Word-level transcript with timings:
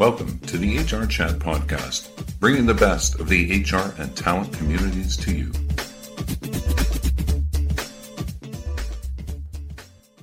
Welcome 0.00 0.38
to 0.46 0.56
the 0.56 0.78
HR 0.78 1.04
Chat 1.04 1.38
Podcast, 1.40 2.08
bringing 2.40 2.64
the 2.64 2.72
best 2.72 3.20
of 3.20 3.28
the 3.28 3.60
HR 3.60 3.92
and 4.00 4.16
talent 4.16 4.50
communities 4.50 5.14
to 5.18 5.30
you. 5.30 5.52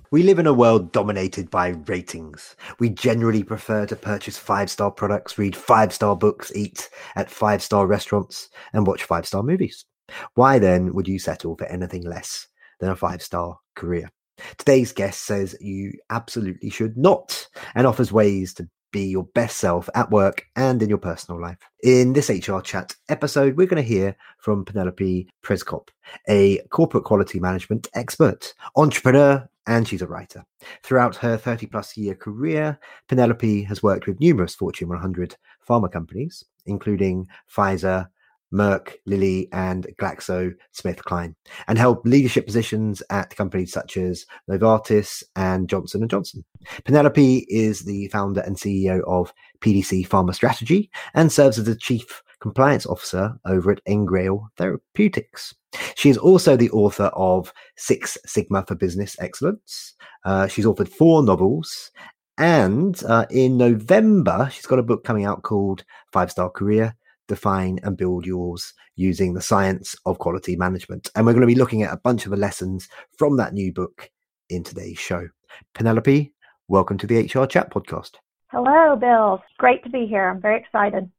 We 0.09 0.23
live 0.23 0.39
in 0.39 0.47
a 0.47 0.53
world 0.53 0.91
dominated 0.91 1.51
by 1.51 1.75
ratings. 1.85 2.55
We 2.79 2.89
generally 2.89 3.43
prefer 3.43 3.85
to 3.85 3.95
purchase 3.95 4.35
five 4.35 4.71
star 4.71 4.89
products, 4.89 5.37
read 5.37 5.55
five 5.55 5.93
star 5.93 6.15
books, 6.15 6.51
eat 6.55 6.89
at 7.15 7.29
five 7.29 7.61
star 7.61 7.85
restaurants, 7.85 8.49
and 8.73 8.87
watch 8.87 9.03
five 9.03 9.27
star 9.27 9.43
movies. 9.43 9.85
Why 10.33 10.57
then 10.57 10.91
would 10.95 11.07
you 11.07 11.19
settle 11.19 11.55
for 11.55 11.65
anything 11.65 12.01
less 12.01 12.47
than 12.79 12.89
a 12.89 12.95
five 12.95 13.21
star 13.21 13.59
career? 13.75 14.09
Today's 14.57 14.91
guest 14.91 15.25
says 15.25 15.55
you 15.61 15.93
absolutely 16.09 16.71
should 16.71 16.97
not 16.97 17.47
and 17.75 17.85
offers 17.85 18.11
ways 18.11 18.55
to 18.55 18.67
be 18.91 19.05
your 19.05 19.25
best 19.33 19.57
self 19.57 19.89
at 19.95 20.11
work 20.11 20.45
and 20.55 20.81
in 20.81 20.89
your 20.89 20.97
personal 20.97 21.41
life. 21.41 21.57
In 21.83 22.13
this 22.13 22.29
HR 22.29 22.59
chat 22.59 22.95
episode, 23.09 23.55
we're 23.55 23.67
going 23.67 23.81
to 23.81 23.87
hear 23.87 24.15
from 24.39 24.65
Penelope 24.65 25.27
Przekop, 25.43 25.89
a 26.27 26.59
corporate 26.69 27.03
quality 27.03 27.39
management 27.39 27.87
expert, 27.93 28.53
entrepreneur, 28.75 29.47
and 29.67 29.87
she's 29.87 30.01
a 30.01 30.07
writer. 30.07 30.45
Throughout 30.83 31.15
her 31.17 31.37
30 31.37 31.67
plus 31.67 31.97
year 31.97 32.15
career, 32.15 32.79
Penelope 33.09 33.63
has 33.63 33.83
worked 33.83 34.07
with 34.07 34.19
numerous 34.19 34.55
Fortune 34.55 34.87
100 34.87 35.35
pharma 35.67 35.91
companies, 35.91 36.43
including 36.65 37.27
Pfizer, 37.53 38.07
Merck, 38.53 38.93
Lilly, 39.05 39.49
and 39.51 39.87
Glaxo 39.99 40.53
Smith 40.71 41.03
Kline, 41.03 41.35
and 41.67 41.77
held 41.77 42.05
leadership 42.05 42.45
positions 42.45 43.03
at 43.09 43.35
companies 43.35 43.71
such 43.71 43.97
as 43.97 44.25
Novartis 44.49 45.23
and 45.35 45.69
Johnson 45.69 46.07
& 46.07 46.09
Johnson. 46.09 46.43
Penelope 46.85 47.45
is 47.49 47.81
the 47.81 48.07
founder 48.07 48.41
and 48.41 48.55
CEO 48.55 49.01
of 49.07 49.33
PDC 49.61 50.07
Pharma 50.07 50.33
Strategy 50.33 50.89
and 51.13 51.31
serves 51.31 51.57
as 51.57 51.65
the 51.65 51.75
chief 51.75 52.21
compliance 52.39 52.85
officer 52.85 53.37
over 53.45 53.71
at 53.71 53.83
Engrail 53.85 54.47
Therapeutics. 54.57 55.55
She 55.95 56.09
is 56.09 56.17
also 56.17 56.55
the 56.55 56.69
author 56.71 57.11
of 57.13 57.51
Six 57.75 58.17
Sigma 58.25 58.65
for 58.65 58.75
Business 58.75 59.15
Excellence. 59.19 59.95
Uh, 60.23 60.47
she's 60.47 60.65
authored 60.65 60.89
four 60.89 61.23
novels. 61.23 61.91
And 62.37 63.01
uh, 63.05 63.25
in 63.31 63.57
November, 63.57 64.49
she's 64.51 64.67
got 64.67 64.79
a 64.79 64.83
book 64.83 65.03
coming 65.03 65.25
out 65.25 65.41
called 65.41 65.83
Five 66.11 66.29
Star 66.29 66.49
Career 66.49 66.95
define 67.27 67.79
and 67.83 67.97
build 67.97 68.25
yours 68.25 68.73
using 68.95 69.33
the 69.33 69.41
science 69.41 69.95
of 70.05 70.19
quality 70.19 70.55
management. 70.55 71.09
And 71.15 71.25
we're 71.25 71.33
going 71.33 71.41
to 71.41 71.47
be 71.47 71.55
looking 71.55 71.83
at 71.83 71.93
a 71.93 72.01
bunch 72.03 72.25
of 72.25 72.31
the 72.31 72.37
lessons 72.37 72.87
from 73.17 73.37
that 73.37 73.53
new 73.53 73.71
book 73.71 74.09
in 74.49 74.63
today's 74.63 74.99
show. 74.99 75.27
Penelope, 75.73 76.33
welcome 76.67 76.97
to 76.97 77.07
the 77.07 77.19
HR 77.19 77.45
Chat 77.45 77.71
podcast. 77.71 78.11
Hello, 78.47 78.95
Bill. 78.95 79.43
Great 79.57 79.83
to 79.83 79.89
be 79.89 80.05
here. 80.05 80.29
I'm 80.29 80.41
very 80.41 80.59
excited. 80.59 81.09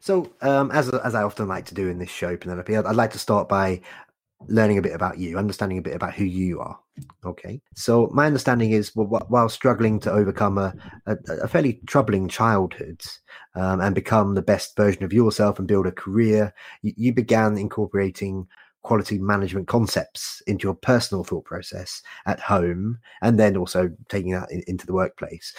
So, 0.00 0.30
um, 0.42 0.70
as 0.70 0.88
as 0.90 1.14
I 1.14 1.22
often 1.22 1.48
like 1.48 1.64
to 1.66 1.74
do 1.74 1.88
in 1.88 1.98
this 1.98 2.10
show, 2.10 2.36
Penelope, 2.36 2.76
I'd, 2.76 2.86
I'd 2.86 2.96
like 2.96 3.10
to 3.12 3.18
start 3.18 3.48
by 3.48 3.80
learning 4.46 4.78
a 4.78 4.82
bit 4.82 4.94
about 4.94 5.18
you, 5.18 5.36
understanding 5.36 5.78
a 5.78 5.82
bit 5.82 5.96
about 5.96 6.14
who 6.14 6.24
you 6.24 6.60
are. 6.60 6.78
Okay. 7.24 7.60
So 7.74 8.08
my 8.12 8.26
understanding 8.26 8.70
is, 8.70 8.94
well, 8.94 9.24
while 9.28 9.48
struggling 9.48 10.00
to 10.00 10.12
overcome 10.12 10.58
a, 10.58 10.74
a, 11.06 11.16
a 11.42 11.48
fairly 11.48 11.80
troubling 11.86 12.28
childhood 12.28 13.02
um, 13.54 13.80
and 13.80 13.94
become 13.94 14.34
the 14.34 14.42
best 14.42 14.76
version 14.76 15.04
of 15.04 15.12
yourself 15.12 15.58
and 15.58 15.68
build 15.68 15.86
a 15.86 15.92
career, 15.92 16.54
you, 16.82 16.92
you, 16.96 17.12
began 17.12 17.58
incorporating 17.58 18.46
quality 18.82 19.18
management 19.18 19.66
concepts 19.66 20.40
into 20.46 20.66
your 20.66 20.74
personal 20.74 21.24
thought 21.24 21.44
process 21.44 22.00
at 22.26 22.40
home 22.40 22.98
and 23.22 23.38
then 23.38 23.56
also 23.56 23.90
taking 24.08 24.32
that 24.32 24.50
in, 24.50 24.62
into 24.66 24.86
the 24.86 24.94
workplace. 24.94 25.52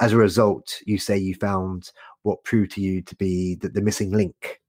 As 0.00 0.12
a 0.12 0.16
result, 0.16 0.80
you 0.86 0.96
say 0.96 1.18
you 1.18 1.34
found 1.34 1.90
what 2.22 2.44
proved 2.44 2.70
to 2.72 2.80
you 2.80 3.02
to 3.02 3.16
be 3.16 3.56
the, 3.56 3.68
the 3.68 3.82
missing 3.82 4.12
link 4.12 4.61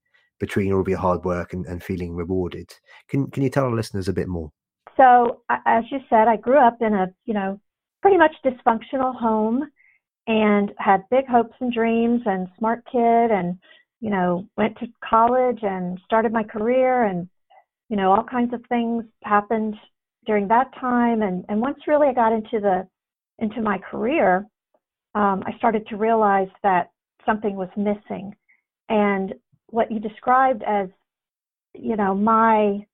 between 0.44 0.74
all 0.74 0.82
of 0.82 0.90
your 0.90 0.98
hard 0.98 1.24
work 1.24 1.54
and, 1.54 1.66
and 1.68 1.82
feeling 1.82 2.14
rewarded. 2.14 2.70
Can 3.08 3.32
can 3.32 3.44
you 3.44 3.50
tell 3.50 3.64
our 3.64 3.76
listeners 3.76 4.10
a 4.10 4.14
bit 4.14 4.28
more? 4.28 4.52
So, 4.98 5.42
as 5.66 5.86
you 5.90 6.00
said, 6.10 6.28
I 6.28 6.36
grew 6.36 6.60
up 6.60 6.82
in 6.82 6.94
a 6.94 7.08
you 7.24 7.34
know 7.34 7.62
pretty 8.02 8.18
much 8.18 8.36
dysfunctional 8.44 9.16
home 9.16 9.64
and 10.28 10.74
had 10.78 11.10
big 11.10 11.26
hopes 11.28 11.56
and 11.62 11.72
dreams 11.72 12.22
and 12.26 12.50
smart 12.58 12.84
kid 12.92 13.32
and 13.32 13.58
you 14.02 14.10
know 14.10 14.46
went 14.58 14.78
to 14.80 14.88
college 15.10 15.60
and 15.62 15.98
started 16.04 16.34
my 16.34 16.44
career 16.44 17.06
and 17.06 17.30
you 17.90 17.96
know 17.96 18.12
all 18.12 18.24
kinds 18.24 18.54
of 18.54 18.62
things 18.68 19.06
happened 19.24 19.76
during 20.26 20.50
that 20.50 20.70
time 20.78 21.22
and 21.22 21.46
and 21.48 21.62
once 21.62 21.78
really 21.88 22.08
I 22.08 22.14
got 22.14 22.34
into 22.34 22.60
the 22.60 22.86
into 23.40 23.62
my 23.62 23.78
career 23.78 24.46
um, 25.16 25.44
I 25.46 25.58
started 25.58 25.88
to 25.88 25.96
realize 25.96 26.54
that 26.64 26.92
something 27.26 27.56
was 27.56 27.70
missing 27.78 28.36
and 28.90 29.34
what 29.74 29.92
you 29.92 30.00
described 30.00 30.64
as, 30.68 30.88
you 31.74 31.96
know, 31.96 32.14
my 32.14 32.86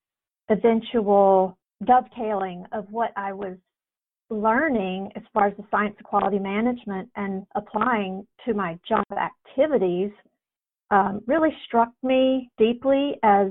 eventual 0.50 1.57
dovetailing 1.85 2.63
of 2.72 2.85
what 2.90 3.12
I 3.17 3.34
was 3.34 3.57
learning 4.29 5.12
as 5.17 5.23
far 5.34 5.47
as 5.47 5.57
the 5.57 5.66
science 5.69 5.95
of 6.00 6.06
quality 6.06 6.40
management 6.40 7.09
and 7.17 7.45
applying 7.56 8.25
to 8.45 8.53
my 8.53 8.79
job 8.88 9.03
activities 9.12 10.09
um, 10.90 11.19
really 11.28 11.50
struck 11.66 11.90
me 12.01 12.50
deeply 12.57 13.16
as 13.23 13.47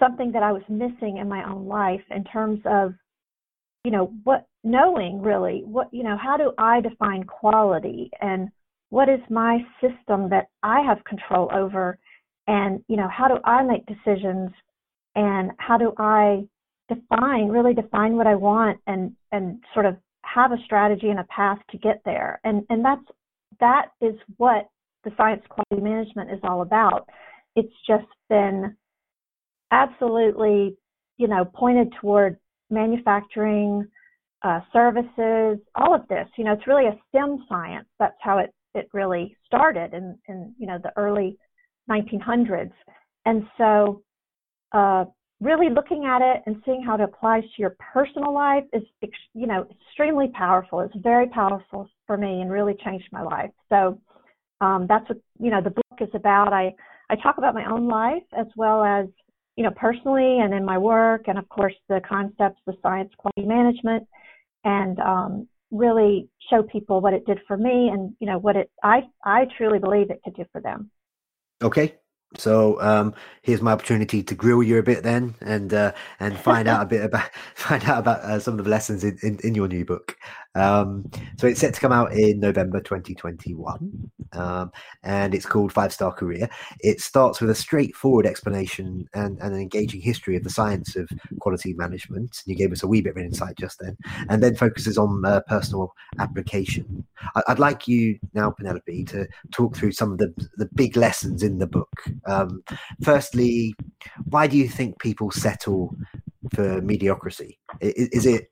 something 0.00 0.32
that 0.32 0.42
I 0.42 0.50
was 0.50 0.62
missing 0.68 1.18
in 1.18 1.28
my 1.28 1.48
own 1.48 1.68
life 1.68 2.02
in 2.10 2.24
terms 2.24 2.58
of, 2.66 2.92
you 3.84 3.92
know, 3.92 4.12
what 4.24 4.46
knowing 4.64 5.22
really 5.22 5.62
what, 5.64 5.88
you 5.92 6.02
know, 6.02 6.16
how 6.20 6.36
do 6.36 6.52
I 6.58 6.80
define 6.80 7.22
quality 7.22 8.10
and 8.20 8.48
what 8.90 9.08
is 9.08 9.20
my 9.30 9.58
system 9.80 10.28
that 10.30 10.48
I 10.64 10.80
have 10.80 11.04
control 11.04 11.48
over 11.54 12.00
and 12.46 12.82
you 12.88 12.96
know 12.96 13.08
how 13.08 13.28
do 13.28 13.36
i 13.44 13.62
make 13.62 13.84
decisions 13.86 14.50
and 15.14 15.50
how 15.58 15.76
do 15.76 15.92
i 15.98 16.42
define 16.88 17.48
really 17.48 17.74
define 17.74 18.16
what 18.16 18.26
i 18.26 18.34
want 18.34 18.78
and 18.86 19.12
and 19.32 19.58
sort 19.74 19.86
of 19.86 19.96
have 20.36 20.52
a 20.52 20.62
strategy 20.64 21.08
and 21.08 21.20
a 21.20 21.24
path 21.24 21.58
to 21.70 21.78
get 21.78 22.00
there. 22.04 22.40
And 22.44 22.64
and 22.68 22.84
that's 22.84 23.04
that 23.60 23.86
is 24.00 24.14
what 24.36 24.68
the 25.04 25.12
science 25.16 25.42
quality 25.48 25.82
management 25.82 26.30
is 26.30 26.40
all 26.42 26.62
about. 26.62 27.08
It's 27.54 27.72
just 27.86 28.06
been 28.28 28.76
absolutely 29.70 30.76
you 31.16 31.28
know 31.28 31.44
pointed 31.44 31.92
toward 32.00 32.36
manufacturing 32.70 33.86
uh, 34.42 34.60
services 34.72 35.58
all 35.74 35.94
of 35.94 36.06
this. 36.08 36.28
You 36.36 36.44
know 36.44 36.52
it's 36.52 36.66
really 36.66 36.86
a 36.86 36.98
stem 37.08 37.44
science. 37.48 37.88
That's 37.98 38.18
how 38.20 38.38
it 38.38 38.52
it 38.74 38.88
really 38.92 39.36
started 39.46 39.94
in 39.94 40.18
in 40.28 40.54
you 40.58 40.66
know 40.66 40.78
the 40.82 40.92
early 40.96 41.38
1900s. 41.90 42.72
And 43.24 43.44
so, 43.58 44.02
uh, 44.72 45.04
really 45.40 45.68
looking 45.68 46.06
at 46.06 46.22
it 46.22 46.42
and 46.46 46.62
seeing 46.64 46.82
how 46.82 46.94
it 46.94 47.00
applies 47.00 47.42
to 47.42 47.50
your 47.58 47.76
personal 47.92 48.32
life 48.32 48.64
is, 48.72 48.82
you 49.34 49.46
know, 49.46 49.66
extremely 49.70 50.28
powerful. 50.28 50.80
It's 50.80 50.96
very 50.96 51.28
powerful 51.28 51.88
for 52.06 52.16
me 52.16 52.40
and 52.40 52.50
really 52.50 52.74
changed 52.84 53.08
my 53.12 53.22
life. 53.22 53.50
So, 53.68 54.00
um, 54.60 54.86
that's 54.88 55.08
what 55.08 55.18
you 55.38 55.50
know 55.50 55.60
the 55.60 55.70
book 55.70 55.84
is 56.00 56.08
about. 56.14 56.52
I 56.52 56.74
I 57.10 57.16
talk 57.16 57.38
about 57.38 57.54
my 57.54 57.70
own 57.70 57.88
life 57.88 58.22
as 58.36 58.46
well 58.56 58.82
as 58.82 59.06
you 59.56 59.64
know 59.64 59.70
personally 59.76 60.40
and 60.40 60.54
in 60.54 60.64
my 60.64 60.78
work, 60.78 61.28
and 61.28 61.38
of 61.38 61.48
course 61.48 61.74
the 61.88 62.00
concepts, 62.08 62.60
the 62.66 62.74
science, 62.82 63.12
quality 63.18 63.46
management, 63.46 64.06
and 64.64 64.98
um, 65.00 65.48
really 65.70 66.28
show 66.50 66.62
people 66.62 67.00
what 67.00 67.12
it 67.12 67.26
did 67.26 67.38
for 67.46 67.56
me 67.56 67.88
and 67.92 68.14
you 68.20 68.26
know 68.26 68.38
what 68.38 68.56
it 68.56 68.70
I 68.82 69.02
I 69.24 69.46
truly 69.56 69.78
believe 69.78 70.10
it 70.10 70.20
could 70.24 70.36
do 70.36 70.44
for 70.52 70.60
them. 70.60 70.90
Okay. 71.62 71.94
So 72.36 72.80
um, 72.82 73.14
here's 73.42 73.62
my 73.62 73.72
opportunity 73.72 74.22
to 74.22 74.34
grill 74.34 74.62
you 74.62 74.78
a 74.78 74.82
bit 74.82 75.02
then, 75.02 75.34
and 75.40 75.72
uh, 75.72 75.92
and 76.20 76.38
find 76.38 76.68
out 76.68 76.82
a 76.82 76.86
bit 76.86 77.04
about 77.04 77.30
find 77.54 77.84
out 77.84 77.98
about 77.98 78.20
uh, 78.20 78.38
some 78.40 78.58
of 78.58 78.64
the 78.64 78.70
lessons 78.70 79.04
in, 79.04 79.16
in, 79.22 79.38
in 79.42 79.54
your 79.54 79.68
new 79.68 79.84
book. 79.84 80.16
Um, 80.56 81.10
so 81.36 81.46
it's 81.46 81.60
set 81.60 81.74
to 81.74 81.80
come 81.80 81.92
out 81.92 82.12
in 82.12 82.40
November 82.40 82.80
2021, 82.80 84.10
um, 84.32 84.72
and 85.02 85.34
it's 85.34 85.44
called 85.44 85.72
Five 85.72 85.92
Star 85.92 86.12
Career. 86.12 86.48
It 86.80 87.00
starts 87.00 87.40
with 87.40 87.50
a 87.50 87.54
straightforward 87.54 88.26
explanation 88.26 89.06
and, 89.14 89.38
and, 89.40 89.54
an 89.54 89.60
engaging 89.60 90.00
history 90.00 90.36
of 90.36 90.44
the 90.44 90.50
science 90.50 90.96
of 90.96 91.08
quality 91.40 91.74
management. 91.74 92.42
You 92.46 92.56
gave 92.56 92.72
us 92.72 92.82
a 92.82 92.86
wee 92.86 93.02
bit 93.02 93.10
of 93.10 93.16
an 93.18 93.26
insight 93.26 93.56
just 93.58 93.78
then, 93.80 93.96
and 94.30 94.42
then 94.42 94.56
focuses 94.56 94.96
on 94.96 95.24
uh, 95.24 95.40
personal 95.46 95.92
application. 96.18 97.04
I, 97.34 97.42
would 97.48 97.58
like 97.58 97.86
you 97.86 98.18
now, 98.32 98.50
Penelope, 98.50 99.04
to 99.04 99.26
talk 99.52 99.76
through 99.76 99.92
some 99.92 100.12
of 100.12 100.18
the 100.18 100.32
the 100.56 100.68
big 100.74 100.96
lessons 100.96 101.42
in 101.42 101.58
the 101.58 101.66
book. 101.66 102.04
Um, 102.26 102.62
firstly, 103.02 103.74
why 104.24 104.46
do 104.46 104.56
you 104.56 104.68
think 104.68 105.00
people 105.00 105.30
settle 105.30 105.94
for 106.54 106.80
mediocrity? 106.80 107.58
Is, 107.80 108.08
is 108.08 108.26
it 108.26 108.50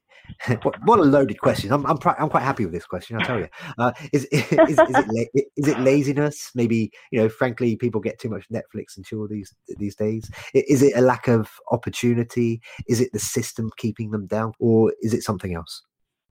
what, 0.62 0.74
what, 0.84 0.98
a 0.98 1.02
loaded 1.02 1.40
question. 1.40 1.72
I'm, 1.72 1.84
I'm, 1.86 1.98
I'm, 2.18 2.28
quite 2.28 2.42
happy 2.42 2.64
with 2.64 2.74
this 2.74 2.86
question. 2.86 3.18
I'll 3.18 3.26
tell 3.26 3.38
you. 3.38 3.48
Uh, 3.78 3.92
is, 4.12 4.24
is, 4.32 4.42
is, 4.52 4.78
it 4.78 5.46
is 5.56 5.68
it 5.68 5.80
laziness? 5.80 6.50
Maybe 6.54 6.90
you 7.10 7.20
know, 7.20 7.28
frankly, 7.28 7.76
people 7.76 8.00
get 8.00 8.20
too 8.20 8.28
much 8.28 8.44
Netflix 8.52 8.96
and 8.96 9.04
chill 9.04 9.26
these 9.26 9.52
these 9.78 9.96
days. 9.96 10.30
Is 10.54 10.82
it 10.82 10.96
a 10.96 11.00
lack 11.00 11.28
of 11.28 11.48
opportunity? 11.72 12.60
Is 12.88 13.00
it 13.00 13.10
the 13.12 13.18
system 13.18 13.70
keeping 13.76 14.10
them 14.10 14.26
down, 14.26 14.52
or 14.60 14.92
is 15.00 15.12
it 15.12 15.22
something 15.22 15.54
else? 15.54 15.82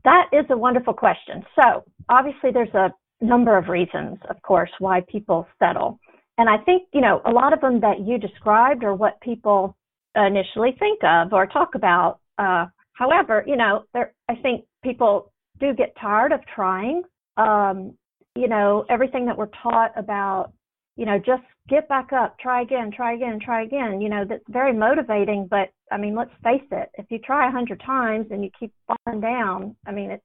That 0.03 0.27
is 0.31 0.45
a 0.49 0.57
wonderful 0.57 0.93
question. 0.93 1.43
So 1.55 1.83
obviously, 2.09 2.51
there's 2.51 2.73
a 2.73 2.93
number 3.21 3.57
of 3.57 3.67
reasons, 3.67 4.19
of 4.29 4.41
course, 4.41 4.71
why 4.79 5.01
people 5.09 5.47
settle. 5.59 5.99
And 6.37 6.49
I 6.49 6.57
think, 6.57 6.83
you 6.93 7.01
know, 7.01 7.21
a 7.25 7.31
lot 7.31 7.53
of 7.53 7.61
them 7.61 7.79
that 7.81 8.01
you 8.01 8.17
described 8.17 8.83
are 8.83 8.95
what 8.95 9.19
people 9.21 9.75
initially 10.15 10.75
think 10.77 11.03
of 11.03 11.33
or 11.33 11.47
talk 11.47 11.75
about. 11.75 12.19
Uh, 12.37 12.65
however, 12.93 13.43
you 13.45 13.55
know, 13.55 13.83
there, 13.93 14.13
I 14.29 14.35
think 14.35 14.65
people 14.83 15.31
do 15.59 15.73
get 15.73 15.95
tired 15.99 16.31
of 16.31 16.41
trying. 16.55 17.03
Um, 17.37 17.93
you 18.35 18.47
know, 18.47 18.85
everything 18.89 19.25
that 19.27 19.37
we're 19.37 19.49
taught 19.61 19.91
about, 19.95 20.51
you 20.95 21.05
know, 21.05 21.17
just 21.17 21.43
get 21.69 21.87
back 21.87 22.11
up, 22.13 22.37
try 22.39 22.61
again, 22.61 22.91
try 22.95 23.13
again, 23.13 23.39
try 23.43 23.63
again. 23.63 24.01
You 24.01 24.09
know, 24.09 24.25
that's 24.27 24.43
very 24.49 24.73
motivating. 24.73 25.47
But 25.49 25.69
I 25.91 25.97
mean, 25.97 26.15
let's 26.15 26.31
face 26.43 26.67
it, 26.71 26.89
if 26.95 27.05
you 27.09 27.19
try 27.19 27.47
a 27.47 27.51
hundred 27.51 27.81
times 27.85 28.27
and 28.31 28.43
you 28.43 28.49
keep 28.59 28.73
falling 28.87 29.21
down, 29.21 29.75
I 29.85 29.91
mean, 29.91 30.11
it, 30.11 30.21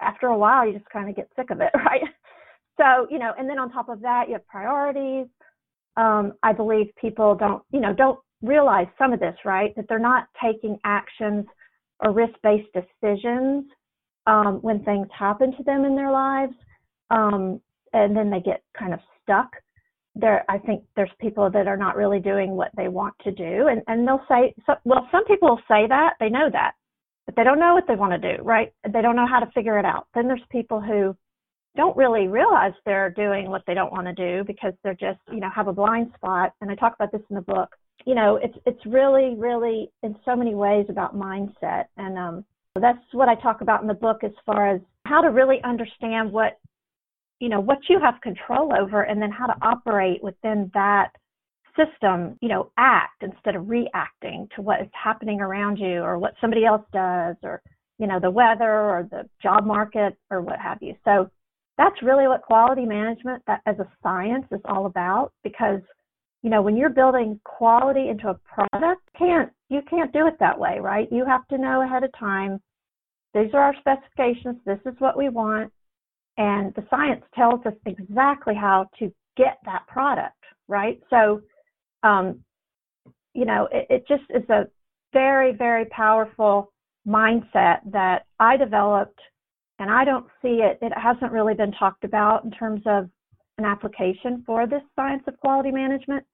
after 0.00 0.26
a 0.26 0.36
while, 0.36 0.66
you 0.66 0.74
just 0.74 0.90
kind 0.90 1.08
of 1.08 1.16
get 1.16 1.30
sick 1.36 1.50
of 1.50 1.60
it, 1.60 1.70
right? 1.74 2.02
So, 2.78 3.06
you 3.10 3.18
know, 3.18 3.32
and 3.38 3.48
then 3.48 3.58
on 3.58 3.70
top 3.70 3.88
of 3.88 4.00
that, 4.02 4.24
you 4.28 4.34
have 4.34 4.46
priorities. 4.46 5.26
Um, 5.96 6.34
I 6.42 6.52
believe 6.52 6.88
people 7.00 7.34
don't, 7.34 7.62
you 7.70 7.80
know, 7.80 7.94
don't 7.94 8.18
realize 8.42 8.86
some 8.98 9.14
of 9.14 9.20
this, 9.20 9.34
right? 9.44 9.74
That 9.76 9.86
they're 9.88 9.98
not 9.98 10.26
taking 10.42 10.78
actions 10.84 11.46
or 12.00 12.12
risk-based 12.12 12.68
decisions 12.72 13.64
um, 14.26 14.58
when 14.62 14.82
things 14.84 15.06
happen 15.16 15.56
to 15.56 15.62
them 15.62 15.84
in 15.84 15.94
their 15.94 16.10
lives, 16.10 16.54
um, 17.10 17.60
and 17.92 18.16
then 18.16 18.30
they 18.30 18.40
get 18.40 18.62
kind 18.78 18.92
of 18.92 19.00
stuck. 19.22 19.50
There, 20.14 20.44
I 20.48 20.58
think 20.58 20.82
there's 20.96 21.10
people 21.20 21.50
that 21.50 21.68
are 21.68 21.76
not 21.76 21.96
really 21.96 22.20
doing 22.20 22.52
what 22.52 22.70
they 22.76 22.88
want 22.88 23.14
to 23.24 23.30
do, 23.32 23.68
and 23.68 23.82
and 23.86 24.06
they'll 24.06 24.24
say, 24.28 24.54
so, 24.66 24.74
well, 24.84 25.06
some 25.12 25.24
people 25.26 25.58
say 25.68 25.86
that 25.88 26.14
they 26.18 26.30
know 26.30 26.48
that, 26.50 26.72
but 27.26 27.36
they 27.36 27.44
don't 27.44 27.60
know 27.60 27.74
what 27.74 27.84
they 27.86 27.96
want 27.96 28.20
to 28.20 28.36
do, 28.36 28.42
right? 28.42 28.72
They 28.90 29.02
don't 29.02 29.16
know 29.16 29.26
how 29.26 29.40
to 29.40 29.50
figure 29.52 29.78
it 29.78 29.84
out. 29.84 30.06
Then 30.14 30.26
there's 30.26 30.40
people 30.50 30.80
who 30.80 31.14
don't 31.76 31.96
really 31.96 32.26
realize 32.26 32.72
they're 32.84 33.10
doing 33.10 33.50
what 33.50 33.62
they 33.66 33.74
don't 33.74 33.92
want 33.92 34.06
to 34.06 34.14
do 34.14 34.44
because 34.46 34.72
they're 34.82 34.94
just, 34.94 35.20
you 35.30 35.40
know, 35.40 35.50
have 35.54 35.68
a 35.68 35.72
blind 35.72 36.10
spot. 36.14 36.52
And 36.60 36.70
I 36.70 36.74
talk 36.74 36.94
about 36.94 37.12
this 37.12 37.20
in 37.28 37.36
the 37.36 37.42
book. 37.42 37.68
You 38.04 38.14
know, 38.14 38.36
it's 38.36 38.56
it's 38.66 38.84
really, 38.86 39.34
really 39.36 39.90
in 40.02 40.16
so 40.24 40.36
many 40.36 40.54
ways 40.54 40.86
about 40.88 41.16
mindset. 41.16 41.86
And 41.96 42.16
um, 42.16 42.44
that's 42.80 42.98
what 43.12 43.28
I 43.28 43.34
talk 43.36 43.60
about 43.60 43.82
in 43.82 43.88
the 43.88 43.94
book 43.94 44.22
as 44.22 44.32
far 44.44 44.70
as 44.70 44.80
how 45.06 45.20
to 45.20 45.28
really 45.28 45.58
understand 45.64 46.32
what, 46.32 46.58
you 47.40 47.48
know, 47.48 47.60
what 47.60 47.78
you 47.88 47.98
have 48.00 48.20
control 48.22 48.72
over 48.78 49.02
and 49.02 49.20
then 49.20 49.30
how 49.30 49.46
to 49.46 49.56
operate 49.62 50.22
within 50.22 50.70
that 50.74 51.10
system, 51.76 52.38
you 52.40 52.48
know, 52.48 52.70
act 52.78 53.22
instead 53.22 53.54
of 53.54 53.68
reacting 53.68 54.48
to 54.56 54.62
what 54.62 54.80
is 54.80 54.88
happening 54.92 55.40
around 55.40 55.78
you 55.78 56.00
or 56.00 56.18
what 56.18 56.34
somebody 56.40 56.64
else 56.64 56.82
does 56.92 57.36
or, 57.42 57.60
you 57.98 58.06
know, 58.06 58.18
the 58.18 58.30
weather 58.30 58.70
or 58.70 59.08
the 59.10 59.28
job 59.42 59.66
market 59.66 60.16
or 60.30 60.40
what 60.40 60.58
have 60.58 60.78
you. 60.80 60.94
So 61.04 61.30
that's 61.78 62.02
really 62.02 62.26
what 62.26 62.42
quality 62.42 62.86
management 62.86 63.42
that 63.46 63.60
as 63.66 63.78
a 63.78 63.88
science 64.02 64.46
is 64.50 64.60
all 64.64 64.86
about 64.86 65.32
because 65.42 65.80
you 66.42 66.50
know 66.50 66.62
when 66.62 66.76
you're 66.76 66.90
building 66.90 67.40
quality 67.44 68.08
into 68.08 68.28
a 68.28 68.34
product 68.34 69.02
can't 69.18 69.50
you 69.68 69.80
can't 69.88 70.12
do 70.12 70.26
it 70.26 70.34
that 70.38 70.58
way 70.58 70.78
right? 70.80 71.08
You 71.10 71.24
have 71.24 71.46
to 71.48 71.58
know 71.58 71.82
ahead 71.82 72.04
of 72.04 72.10
time 72.18 72.60
these 73.34 73.50
are 73.52 73.60
our 73.60 73.74
specifications 73.80 74.56
this 74.64 74.80
is 74.86 74.94
what 74.98 75.16
we 75.16 75.28
want 75.28 75.72
and 76.38 76.74
the 76.74 76.84
science 76.90 77.24
tells 77.34 77.64
us 77.66 77.74
exactly 77.86 78.54
how 78.54 78.88
to 78.98 79.12
get 79.36 79.58
that 79.64 79.86
product 79.86 80.36
right? 80.68 81.00
So 81.10 81.42
um, 82.02 82.40
you 83.34 83.44
know 83.44 83.68
it, 83.72 83.86
it 83.90 84.08
just 84.08 84.24
is 84.30 84.48
a 84.50 84.66
very 85.12 85.52
very 85.52 85.84
powerful 85.86 86.72
mindset 87.06 87.78
that 87.92 88.26
i 88.40 88.56
developed 88.56 89.20
and 89.78 89.90
I 89.90 90.04
don't 90.04 90.26
see 90.42 90.60
it, 90.62 90.78
it 90.80 90.92
hasn't 90.96 91.32
really 91.32 91.54
been 91.54 91.72
talked 91.72 92.04
about 92.04 92.44
in 92.44 92.50
terms 92.50 92.82
of 92.86 93.08
an 93.58 93.64
application 93.64 94.42
for 94.46 94.66
this 94.66 94.82
science 94.94 95.22
of 95.26 95.38
quality 95.40 95.70
management. 95.70 96.24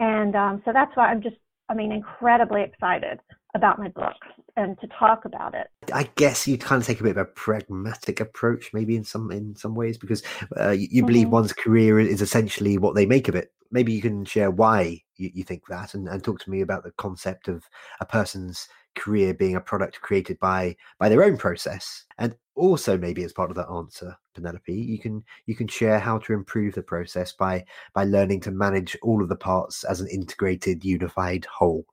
And 0.00 0.34
um, 0.34 0.62
so 0.64 0.72
that's 0.72 0.94
why 0.96 1.06
I'm 1.06 1.22
just, 1.22 1.36
I 1.68 1.74
mean, 1.74 1.92
incredibly 1.92 2.62
excited 2.62 3.20
about 3.54 3.78
my 3.78 3.88
book 3.88 4.14
and 4.56 4.78
to 4.80 4.86
talk 4.88 5.24
about 5.24 5.54
it. 5.54 5.68
I 5.92 6.08
guess 6.16 6.46
you 6.46 6.58
kind 6.58 6.80
of 6.80 6.86
take 6.86 7.00
a 7.00 7.02
bit 7.02 7.12
of 7.12 7.16
a 7.18 7.24
pragmatic 7.24 8.20
approach, 8.20 8.70
maybe 8.72 8.96
in 8.96 9.04
some 9.04 9.30
in 9.30 9.56
some 9.56 9.74
ways, 9.74 9.96
because 9.98 10.22
uh, 10.58 10.70
you, 10.70 10.88
you 10.90 11.02
mm-hmm. 11.02 11.06
believe 11.06 11.28
one's 11.28 11.52
career 11.52 11.98
is 11.98 12.20
essentially 12.20 12.78
what 12.78 12.94
they 12.94 13.06
make 13.06 13.28
of 13.28 13.34
it. 13.34 13.52
Maybe 13.70 13.92
you 13.92 14.02
can 14.02 14.24
share 14.24 14.50
why 14.50 15.02
you, 15.16 15.30
you 15.34 15.44
think 15.44 15.66
that, 15.68 15.94
and, 15.94 16.08
and 16.08 16.22
talk 16.22 16.40
to 16.40 16.50
me 16.50 16.60
about 16.60 16.84
the 16.84 16.92
concept 16.92 17.48
of 17.48 17.64
a 18.00 18.06
person's 18.06 18.68
career 18.94 19.34
being 19.34 19.56
a 19.56 19.60
product 19.60 20.00
created 20.00 20.38
by 20.38 20.76
by 20.98 21.08
their 21.08 21.22
own 21.22 21.36
process 21.36 22.04
and 22.18 22.34
also 22.56 22.96
maybe 22.96 23.22
as 23.22 23.32
part 23.32 23.50
of 23.50 23.56
that 23.56 23.70
answer 23.70 24.16
penelope 24.34 24.72
you 24.72 24.98
can 24.98 25.22
you 25.46 25.54
can 25.54 25.68
share 25.68 25.98
how 25.98 26.18
to 26.18 26.32
improve 26.32 26.74
the 26.74 26.82
process 26.82 27.32
by 27.32 27.64
by 27.94 28.04
learning 28.04 28.40
to 28.40 28.50
manage 28.50 28.96
all 29.02 29.22
of 29.22 29.28
the 29.28 29.36
parts 29.36 29.84
as 29.84 30.00
an 30.00 30.08
integrated 30.08 30.84
unified 30.84 31.44
whole 31.44 31.84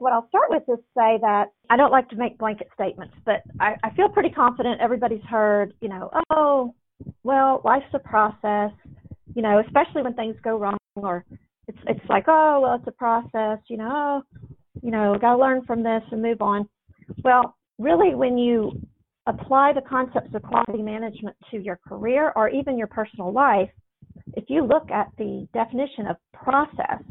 what 0.00 0.12
I'll 0.12 0.28
start 0.28 0.50
with 0.50 0.62
is 0.68 0.82
say 0.96 1.18
that 1.22 1.46
I 1.70 1.76
don't 1.76 1.90
like 1.92 2.08
to 2.10 2.16
make 2.16 2.38
blanket 2.38 2.68
statements, 2.74 3.14
but 3.24 3.42
I, 3.60 3.76
I 3.82 3.90
feel 3.90 4.08
pretty 4.08 4.30
confident 4.30 4.80
everybody's 4.80 5.24
heard, 5.24 5.72
you 5.80 5.88
know, 5.88 6.10
oh, 6.30 6.74
well, 7.22 7.60
life's 7.64 7.86
a 7.92 7.98
process, 7.98 8.72
you 9.34 9.42
know, 9.42 9.60
especially 9.60 10.02
when 10.02 10.14
things 10.14 10.36
go 10.42 10.58
wrong 10.58 10.76
or 10.96 11.24
it's 11.68 11.78
it's 11.86 12.08
like, 12.08 12.24
oh, 12.28 12.60
well, 12.62 12.74
it's 12.74 12.86
a 12.86 12.92
process, 12.92 13.58
you 13.68 13.76
know, 13.76 14.22
you 14.82 14.90
know, 14.90 15.16
got 15.20 15.36
to 15.36 15.38
learn 15.38 15.64
from 15.64 15.82
this 15.82 16.02
and 16.10 16.22
move 16.22 16.40
on. 16.40 16.68
Well, 17.24 17.56
really, 17.78 18.14
when 18.14 18.38
you 18.38 18.80
apply 19.26 19.72
the 19.72 19.80
concepts 19.80 20.34
of 20.34 20.42
quality 20.42 20.82
management 20.82 21.36
to 21.50 21.58
your 21.58 21.78
career 21.86 22.32
or 22.36 22.48
even 22.48 22.78
your 22.78 22.86
personal 22.86 23.32
life, 23.32 23.70
if 24.34 24.44
you 24.48 24.64
look 24.64 24.90
at 24.90 25.08
the 25.18 25.46
definition 25.52 26.06
of 26.06 26.16
process, 26.32 27.02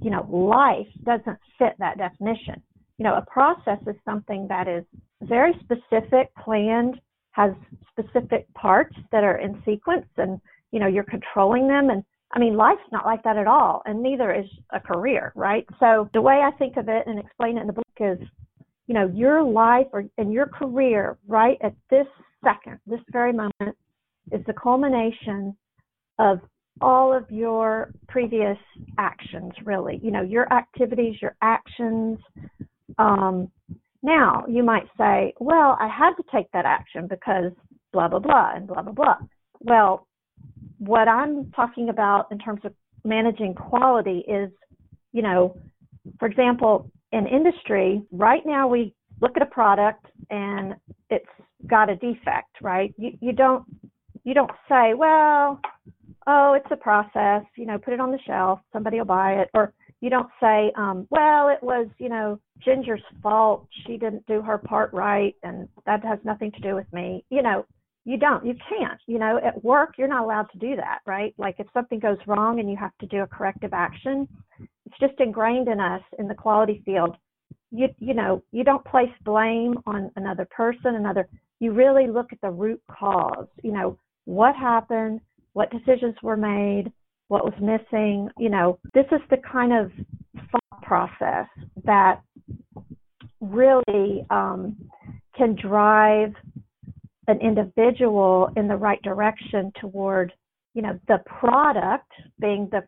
you 0.00 0.10
know, 0.10 0.26
life 0.30 0.86
doesn't 1.04 1.38
fit 1.58 1.74
that 1.78 1.98
definition. 1.98 2.62
You 2.98 3.04
know, 3.04 3.14
a 3.14 3.24
process 3.30 3.78
is 3.86 3.96
something 4.04 4.46
that 4.48 4.66
is 4.68 4.84
very 5.22 5.52
specific, 5.62 6.34
planned, 6.42 7.00
has 7.32 7.52
specific 7.90 8.52
parts 8.54 8.96
that 9.12 9.24
are 9.24 9.38
in 9.38 9.62
sequence, 9.64 10.06
and 10.16 10.40
you 10.72 10.80
know, 10.80 10.86
you're 10.86 11.04
controlling 11.04 11.68
them. 11.68 11.90
And 11.90 12.02
I 12.32 12.38
mean, 12.38 12.56
life's 12.56 12.80
not 12.92 13.06
like 13.06 13.22
that 13.22 13.36
at 13.36 13.46
all, 13.46 13.82
and 13.86 14.02
neither 14.02 14.34
is 14.34 14.46
a 14.72 14.80
career, 14.80 15.32
right? 15.34 15.66
So 15.80 16.08
the 16.12 16.20
way 16.20 16.42
I 16.44 16.50
think 16.58 16.76
of 16.76 16.88
it 16.88 17.06
and 17.06 17.18
explain 17.18 17.58
it 17.58 17.62
in 17.62 17.66
the 17.66 17.72
book 17.72 17.86
is, 18.00 18.18
you 18.88 18.94
know, 18.94 19.06
your 19.14 19.42
life 19.42 19.86
or 19.92 20.04
and 20.16 20.32
your 20.32 20.46
career 20.46 21.18
right 21.28 21.58
at 21.62 21.74
this 21.90 22.06
second, 22.42 22.80
this 22.86 23.00
very 23.12 23.32
moment, 23.32 23.76
is 24.32 24.44
the 24.46 24.54
culmination 24.54 25.56
of 26.18 26.40
all 26.80 27.12
of 27.12 27.30
your 27.30 27.92
previous 28.08 28.56
actions, 28.98 29.52
really. 29.64 30.00
You 30.02 30.10
know, 30.10 30.22
your 30.22 30.50
activities, 30.52 31.16
your 31.20 31.36
actions. 31.42 32.18
Um, 32.98 33.50
now, 34.02 34.44
you 34.48 34.62
might 34.62 34.86
say, 34.96 35.34
well, 35.38 35.76
I 35.80 35.88
had 35.88 36.14
to 36.14 36.22
take 36.32 36.50
that 36.52 36.64
action 36.64 37.08
because 37.08 37.52
blah, 37.92 38.08
blah, 38.08 38.20
blah, 38.20 38.52
and 38.54 38.66
blah, 38.66 38.82
blah, 38.82 38.92
blah. 38.92 39.16
Well, 39.60 40.06
what 40.78 41.08
I'm 41.08 41.50
talking 41.50 41.88
about 41.88 42.28
in 42.30 42.38
terms 42.38 42.60
of 42.64 42.72
managing 43.04 43.54
quality 43.54 44.24
is, 44.28 44.50
you 45.12 45.22
know, 45.22 45.56
for 46.18 46.26
example, 46.26 46.90
in 47.12 47.26
industry, 47.26 48.02
right 48.12 48.42
now 48.44 48.68
we 48.68 48.94
look 49.20 49.32
at 49.36 49.42
a 49.42 49.46
product 49.46 50.06
and 50.30 50.74
it's 51.10 51.26
got 51.66 51.90
a 51.90 51.96
defect, 51.96 52.56
right? 52.62 52.94
You 52.96 53.12
you 53.20 53.32
don't 53.32 53.64
you 54.24 54.34
don't 54.34 54.50
say, 54.68 54.94
well, 54.94 55.60
oh, 56.26 56.52
it's 56.54 56.70
a 56.70 56.76
process, 56.76 57.42
you 57.56 57.66
know, 57.66 57.78
put 57.78 57.94
it 57.94 58.00
on 58.00 58.10
the 58.10 58.18
shelf, 58.26 58.60
somebody 58.72 58.98
will 58.98 59.06
buy 59.06 59.34
it, 59.34 59.48
or 59.54 59.72
you 60.00 60.10
don't 60.10 60.28
say, 60.40 60.70
um, 60.76 61.08
well, 61.10 61.48
it 61.48 61.62
was, 61.62 61.88
you 61.98 62.08
know, 62.08 62.38
Ginger's 62.60 63.02
fault. 63.22 63.66
She 63.86 63.96
didn't 63.96 64.26
do 64.26 64.42
her 64.42 64.58
part 64.58 64.92
right, 64.92 65.34
and 65.42 65.68
that 65.86 66.04
has 66.04 66.18
nothing 66.24 66.52
to 66.52 66.60
do 66.60 66.74
with 66.74 66.92
me. 66.92 67.24
You 67.30 67.42
know, 67.42 67.64
you 68.08 68.16
don't 68.16 68.44
you 68.44 68.54
can't 68.54 68.98
you 69.06 69.18
know 69.18 69.38
at 69.44 69.62
work 69.62 69.94
you're 69.98 70.08
not 70.08 70.24
allowed 70.24 70.46
to 70.50 70.56
do 70.58 70.74
that 70.76 71.00
right 71.06 71.34
like 71.36 71.56
if 71.58 71.66
something 71.74 71.98
goes 71.98 72.16
wrong 72.26 72.58
and 72.58 72.70
you 72.70 72.76
have 72.76 72.96
to 72.98 73.06
do 73.06 73.18
a 73.18 73.26
corrective 73.26 73.74
action 73.74 74.26
it's 74.88 74.98
just 75.00 75.20
ingrained 75.20 75.68
in 75.68 75.80
us 75.80 76.00
in 76.18 76.28
the 76.28 76.34
quality 76.34 76.82
field. 76.84 77.16
You 77.70 77.88
you 77.98 78.14
know 78.14 78.42
you 78.52 78.64
don't 78.64 78.84
place 78.84 79.10
blame 79.24 79.74
on 79.86 80.10
another 80.16 80.46
person 80.50 80.94
another 80.94 81.28
you 81.60 81.72
really 81.72 82.06
look 82.06 82.32
at 82.32 82.40
the 82.40 82.50
root 82.50 82.80
cause 82.90 83.46
you 83.62 83.72
know 83.72 83.98
what 84.24 84.56
happened 84.56 85.20
what 85.52 85.70
decisions 85.70 86.14
were 86.22 86.36
made 86.36 86.90
what 87.28 87.44
was 87.44 87.54
missing 87.60 88.30
you 88.38 88.48
know. 88.48 88.78
This 88.94 89.04
is 89.12 89.20
the 89.28 89.36
kind 89.36 89.72
of 89.74 89.92
thought 90.50 90.82
process 90.82 91.46
that 91.84 92.22
really 93.40 94.24
um, 94.30 94.76
can 95.36 95.54
drive 95.54 96.32
an 97.26 97.38
individual 97.42 98.50
in 98.56 98.66
the 98.66 98.76
right 98.76 99.02
direction 99.02 99.70
toward 99.78 100.32
you 100.72 100.80
know 100.80 100.98
the 101.08 101.18
product 101.26 102.10
being 102.40 102.70
the 102.72 102.80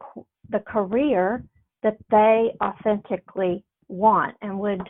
the 0.49 0.61
career 0.61 1.45
that 1.83 1.97
they 2.11 2.51
authentically 2.63 3.65
want 3.89 4.37
and 4.43 4.59
would 4.59 4.83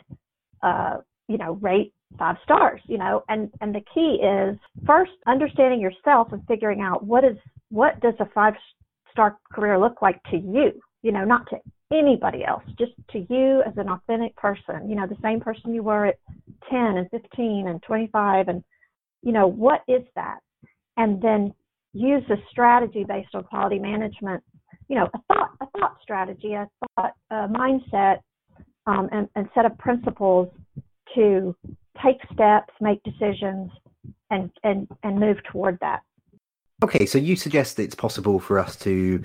uh, 0.63 0.97
you 1.27 1.37
know 1.37 1.53
rate 1.61 1.93
five 2.17 2.35
stars, 2.43 2.81
you 2.87 2.97
know, 2.97 3.23
and, 3.29 3.49
and 3.61 3.73
the 3.73 3.81
key 3.93 4.19
is 4.21 4.57
first 4.85 5.11
understanding 5.27 5.79
yourself 5.79 6.29
and 6.31 6.41
figuring 6.47 6.81
out 6.81 7.03
what 7.03 7.23
is, 7.23 7.37
what 7.69 7.99
does 8.01 8.13
a 8.19 8.25
five 8.33 8.53
star 9.11 9.37
career 9.51 9.79
look 9.79 10.01
like 10.01 10.21
to 10.23 10.37
you, 10.37 10.71
you 11.01 11.11
know, 11.11 11.25
not 11.25 11.47
to 11.49 11.57
anybody 11.93 12.43
else, 12.45 12.63
just 12.77 12.93
to 13.11 13.19
you 13.29 13.61
as 13.65 13.73
an 13.77 13.89
authentic 13.89 14.35
person, 14.35 14.89
you 14.89 14.95
know, 14.95 15.07
the 15.07 15.17
same 15.21 15.39
person 15.39 15.73
you 15.73 15.83
were 15.83 16.05
at 16.05 16.19
10 16.69 16.79
and 16.79 17.09
15 17.11 17.67
and 17.67 17.81
25 17.83 18.47
and, 18.47 18.63
you 19.21 19.31
know, 19.31 19.47
what 19.47 19.81
is 19.87 20.01
that? 20.15 20.39
And 20.97 21.21
then 21.21 21.53
use 21.93 22.23
a 22.29 22.35
strategy 22.49 23.03
based 23.03 23.35
on 23.35 23.43
quality 23.43 23.79
management, 23.79 24.43
you 24.91 24.97
know, 24.97 25.07
a 25.13 25.19
thought, 25.33 25.51
a 25.61 25.65
thought 25.79 25.95
strategy, 26.01 26.53
a 26.53 26.67
thought, 26.97 27.13
a 27.31 27.47
mindset, 27.47 28.19
um, 28.87 29.07
and, 29.13 29.29
and 29.35 29.47
set 29.55 29.65
of 29.65 29.77
principles 29.77 30.49
to 31.15 31.55
take 32.03 32.17
steps, 32.33 32.73
make 32.81 33.01
decisions, 33.03 33.71
and 34.31 34.51
and 34.63 34.89
and 35.03 35.17
move 35.17 35.37
toward 35.49 35.77
that. 35.79 36.01
Okay, 36.83 37.05
so 37.05 37.17
you 37.17 37.37
suggest 37.37 37.79
it's 37.79 37.95
possible 37.95 38.37
for 38.37 38.59
us 38.59 38.75
to 38.77 39.23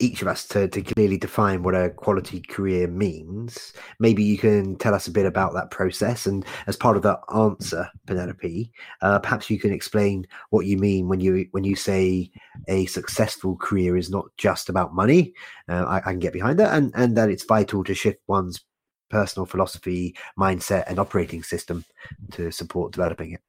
each 0.00 0.22
of 0.22 0.28
us 0.28 0.46
to, 0.48 0.66
to 0.68 0.82
clearly 0.82 1.18
define 1.18 1.62
what 1.62 1.74
a 1.74 1.90
quality 1.90 2.40
career 2.40 2.88
means. 2.88 3.72
Maybe 3.98 4.24
you 4.24 4.38
can 4.38 4.76
tell 4.76 4.94
us 4.94 5.06
a 5.06 5.12
bit 5.12 5.26
about 5.26 5.52
that 5.54 5.70
process. 5.70 6.26
And 6.26 6.44
as 6.66 6.76
part 6.76 6.96
of 6.96 7.02
that 7.02 7.20
answer, 7.34 7.88
Penelope, 8.06 8.72
uh, 9.02 9.18
perhaps 9.20 9.50
you 9.50 9.58
can 9.58 9.72
explain 9.72 10.26
what 10.48 10.66
you 10.66 10.78
mean 10.78 11.08
when 11.08 11.20
you 11.20 11.46
when 11.52 11.64
you 11.64 11.76
say 11.76 12.30
a 12.68 12.86
successful 12.86 13.56
career 13.56 13.96
is 13.96 14.10
not 14.10 14.26
just 14.36 14.68
about 14.68 14.94
money. 14.94 15.34
Uh, 15.68 15.84
I, 15.84 15.96
I, 15.98 16.00
can 16.00 16.18
get 16.18 16.32
behind 16.32 16.58
that, 16.58 16.74
and 16.74 16.92
and 16.94 17.16
that 17.16 17.30
it's 17.30 17.44
vital 17.44 17.84
to 17.84 17.94
shift 17.94 18.20
one's 18.26 18.64
personal 19.10 19.46
philosophy, 19.46 20.16
mindset, 20.38 20.84
and 20.86 20.98
operating 20.98 21.42
system 21.42 21.84
to 22.32 22.50
support 22.50 22.92
developing 22.92 23.32
it. 23.32 23.40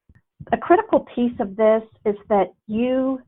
A 0.52 0.58
critical 0.58 1.02
piece 1.16 1.40
of 1.40 1.56
this 1.56 1.84
is 2.06 2.16
that 2.30 2.54
you 2.68 3.22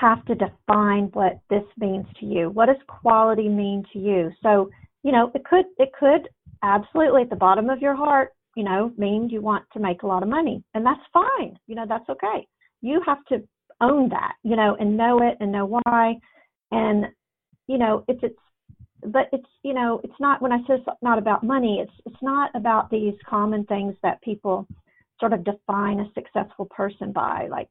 have 0.00 0.24
to 0.26 0.34
define 0.34 1.04
what 1.12 1.40
this 1.50 1.64
means 1.78 2.06
to 2.20 2.26
you. 2.26 2.50
What 2.50 2.66
does 2.66 2.76
quality 2.86 3.48
mean 3.48 3.84
to 3.92 3.98
you? 3.98 4.30
So, 4.42 4.70
you 5.02 5.12
know, 5.12 5.30
it 5.34 5.44
could 5.44 5.66
it 5.78 5.90
could 5.98 6.28
absolutely 6.62 7.22
at 7.22 7.30
the 7.30 7.36
bottom 7.36 7.70
of 7.70 7.80
your 7.80 7.94
heart, 7.94 8.30
you 8.56 8.64
know, 8.64 8.92
mean 8.96 9.28
you 9.30 9.40
want 9.40 9.64
to 9.72 9.80
make 9.80 10.02
a 10.02 10.06
lot 10.06 10.22
of 10.22 10.28
money. 10.28 10.62
And 10.74 10.84
that's 10.84 11.00
fine. 11.12 11.58
You 11.66 11.74
know, 11.74 11.84
that's 11.88 12.08
okay. 12.08 12.46
You 12.80 13.00
have 13.06 13.24
to 13.26 13.42
own 13.80 14.08
that, 14.10 14.34
you 14.42 14.56
know, 14.56 14.76
and 14.78 14.96
know 14.96 15.20
it 15.22 15.36
and 15.40 15.52
know 15.52 15.78
why. 15.84 16.14
And, 16.70 17.06
you 17.66 17.78
know, 17.78 18.04
it's 18.08 18.20
it's 18.22 18.38
but 19.04 19.28
it's 19.32 19.48
you 19.62 19.74
know 19.74 20.00
it's 20.04 20.20
not 20.20 20.40
when 20.40 20.52
i 20.52 20.58
say 20.58 20.74
it's 20.74 20.86
not 21.02 21.18
about 21.18 21.42
money 21.42 21.80
it's 21.82 21.92
it's 22.06 22.22
not 22.22 22.50
about 22.54 22.88
these 22.90 23.14
common 23.28 23.64
things 23.66 23.94
that 24.02 24.22
people 24.22 24.66
sort 25.18 25.32
of 25.32 25.44
define 25.44 26.00
a 26.00 26.12
successful 26.14 26.66
person 26.66 27.12
by 27.12 27.48
like 27.50 27.68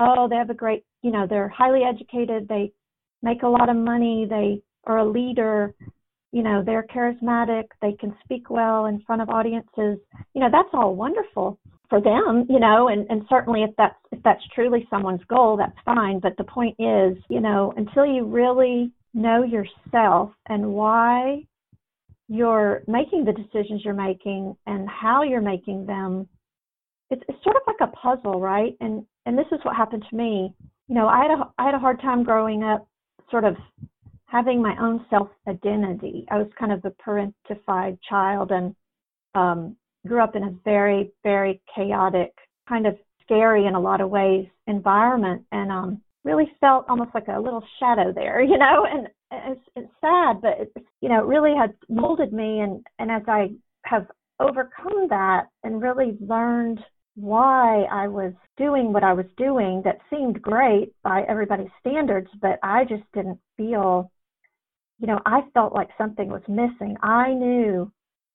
oh 0.00 0.28
they 0.28 0.36
have 0.36 0.50
a 0.50 0.54
great 0.54 0.84
you 1.02 1.10
know 1.10 1.26
they're 1.28 1.48
highly 1.48 1.82
educated 1.82 2.48
they 2.48 2.72
make 3.22 3.42
a 3.42 3.48
lot 3.48 3.68
of 3.68 3.76
money 3.76 4.26
they 4.28 4.60
are 4.84 4.98
a 4.98 5.08
leader 5.08 5.74
you 6.32 6.42
know 6.42 6.62
they're 6.64 6.86
charismatic 6.94 7.64
they 7.82 7.92
can 7.92 8.14
speak 8.24 8.50
well 8.50 8.86
in 8.86 9.00
front 9.02 9.22
of 9.22 9.28
audiences. 9.28 9.98
You 10.34 10.40
know 10.40 10.48
that's 10.50 10.68
all 10.72 10.94
wonderful 10.94 11.58
for 11.88 12.00
them 12.00 12.46
you 12.48 12.60
know 12.60 12.88
and 12.88 13.06
and 13.10 13.22
certainly 13.28 13.62
if 13.62 13.70
that's 13.76 13.96
if 14.12 14.22
that's 14.22 14.42
truly 14.54 14.86
someone's 14.90 15.24
goal 15.28 15.56
that's 15.56 15.76
fine. 15.84 16.20
But 16.20 16.36
the 16.38 16.44
point 16.44 16.76
is 16.78 17.16
you 17.28 17.40
know 17.40 17.72
until 17.76 18.06
you 18.06 18.24
really 18.26 18.92
know 19.12 19.42
yourself 19.42 20.30
and 20.48 20.72
why 20.72 21.42
you're 22.28 22.82
making 22.86 23.24
the 23.24 23.32
decisions 23.32 23.82
you're 23.84 23.92
making 23.92 24.56
and 24.66 24.88
how 24.88 25.24
you're 25.24 25.40
making 25.40 25.84
them 25.84 26.28
it's, 27.10 27.22
it's 27.28 27.42
sort 27.42 27.56
of 27.56 27.62
like 27.66 27.80
a 27.80 27.96
puzzle 27.96 28.40
right? 28.40 28.76
And 28.80 29.04
and 29.26 29.38
this 29.38 29.46
is 29.52 29.60
what 29.62 29.76
happened 29.76 30.04
to 30.08 30.16
me. 30.16 30.54
You 30.88 30.94
know 30.96 31.06
i 31.06 31.22
had 31.22 31.30
a 31.30 31.48
i 31.58 31.64
had 31.66 31.74
a 31.74 31.78
hard 31.78 32.00
time 32.00 32.24
growing 32.24 32.64
up 32.64 32.88
sort 33.30 33.44
of 33.44 33.56
having 34.24 34.60
my 34.60 34.74
own 34.80 35.06
self 35.08 35.28
identity 35.46 36.26
i 36.30 36.36
was 36.36 36.48
kind 36.58 36.72
of 36.72 36.84
a 36.84 36.90
parentified 36.90 37.96
child 38.08 38.50
and 38.50 38.74
um 39.36 39.76
grew 40.04 40.20
up 40.20 40.34
in 40.34 40.42
a 40.42 40.54
very 40.64 41.12
very 41.22 41.60
chaotic 41.72 42.32
kind 42.68 42.86
of 42.86 42.96
scary 43.22 43.66
in 43.66 43.74
a 43.74 43.80
lot 43.80 44.00
of 44.00 44.10
ways 44.10 44.46
environment. 44.66 45.42
And 45.52 45.70
um 45.70 46.00
really 46.22 46.50
felt 46.60 46.84
almost 46.88 47.10
like 47.14 47.28
a 47.28 47.40
little 47.40 47.64
shadow 47.78 48.12
there, 48.12 48.42
you 48.42 48.58
know, 48.58 48.86
and 48.88 49.08
it's, 49.32 49.60
it's 49.74 49.92
sad, 50.00 50.40
but 50.42 50.56
it's, 50.60 50.86
you 51.00 51.08
know, 51.08 51.20
it 51.20 51.26
really 51.26 51.54
had 51.56 51.72
molded 51.88 52.32
me. 52.32 52.60
And, 52.60 52.84
and 52.98 53.10
as 53.10 53.22
I 53.26 53.52
have 53.84 54.06
overcome 54.38 55.08
that 55.08 55.46
and 55.64 55.80
really 55.80 56.18
learned 56.20 56.80
why 57.16 57.82
I 57.90 58.08
was 58.08 58.32
doing 58.56 58.92
what 58.92 59.04
I 59.04 59.12
was 59.12 59.26
doing 59.36 59.82
that 59.84 59.98
seemed 60.10 60.40
great 60.40 60.92
by 61.02 61.22
everybody's 61.28 61.70
standards, 61.80 62.28
but 62.40 62.58
I 62.62 62.84
just 62.84 63.02
didn't 63.12 63.38
feel, 63.56 64.10
you 64.98 65.06
know, 65.06 65.20
I 65.26 65.42
felt 65.54 65.74
like 65.74 65.88
something 65.98 66.28
was 66.28 66.42
missing. 66.48 66.96
I 67.02 67.32
knew 67.32 67.90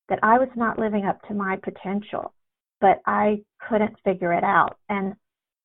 that 0.09 0.19
I 0.21 0.37
was 0.37 0.49
not 0.55 0.77
living 0.77 1.05
up 1.05 1.21
to 1.27 1.33
my 1.33 1.57
potential, 1.63 2.33
but 2.81 3.01
I 3.05 3.41
couldn't 3.67 3.95
figure 4.03 4.33
it 4.33 4.43
out. 4.43 4.77
And 4.89 5.15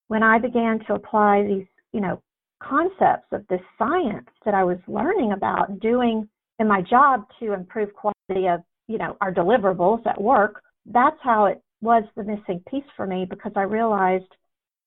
when 0.09 0.23
I 0.23 0.39
began 0.39 0.81
to 0.87 0.95
apply 0.95 1.43
these 1.43 1.67
you 1.93 2.01
know, 2.01 2.21
concepts 2.63 3.27
of 3.33 3.47
this 3.49 3.61
science 3.79 4.29
that 4.45 4.55
I 4.55 4.65
was 4.65 4.79
learning 4.87 5.33
about 5.33 5.81
doing 5.81 6.29
in 6.59 6.69
my 6.69 6.83
job 6.83 7.27
to 7.41 7.53
improve 7.53 7.91
quality 7.95 8.49
of, 8.49 8.61
you 8.87 8.99
know, 8.99 9.17
our 9.21 9.33
deliverables 9.33 10.07
at 10.07 10.21
work, 10.21 10.63
that's 10.87 11.17
how 11.23 11.47
it 11.47 11.63
was 11.81 12.05
the 12.17 12.25
missing 12.25 12.63
piece 12.69 12.85
for 12.97 13.07
me 13.07 13.27
because 13.29 13.53
I 13.57 13.63
realized, 13.63 14.33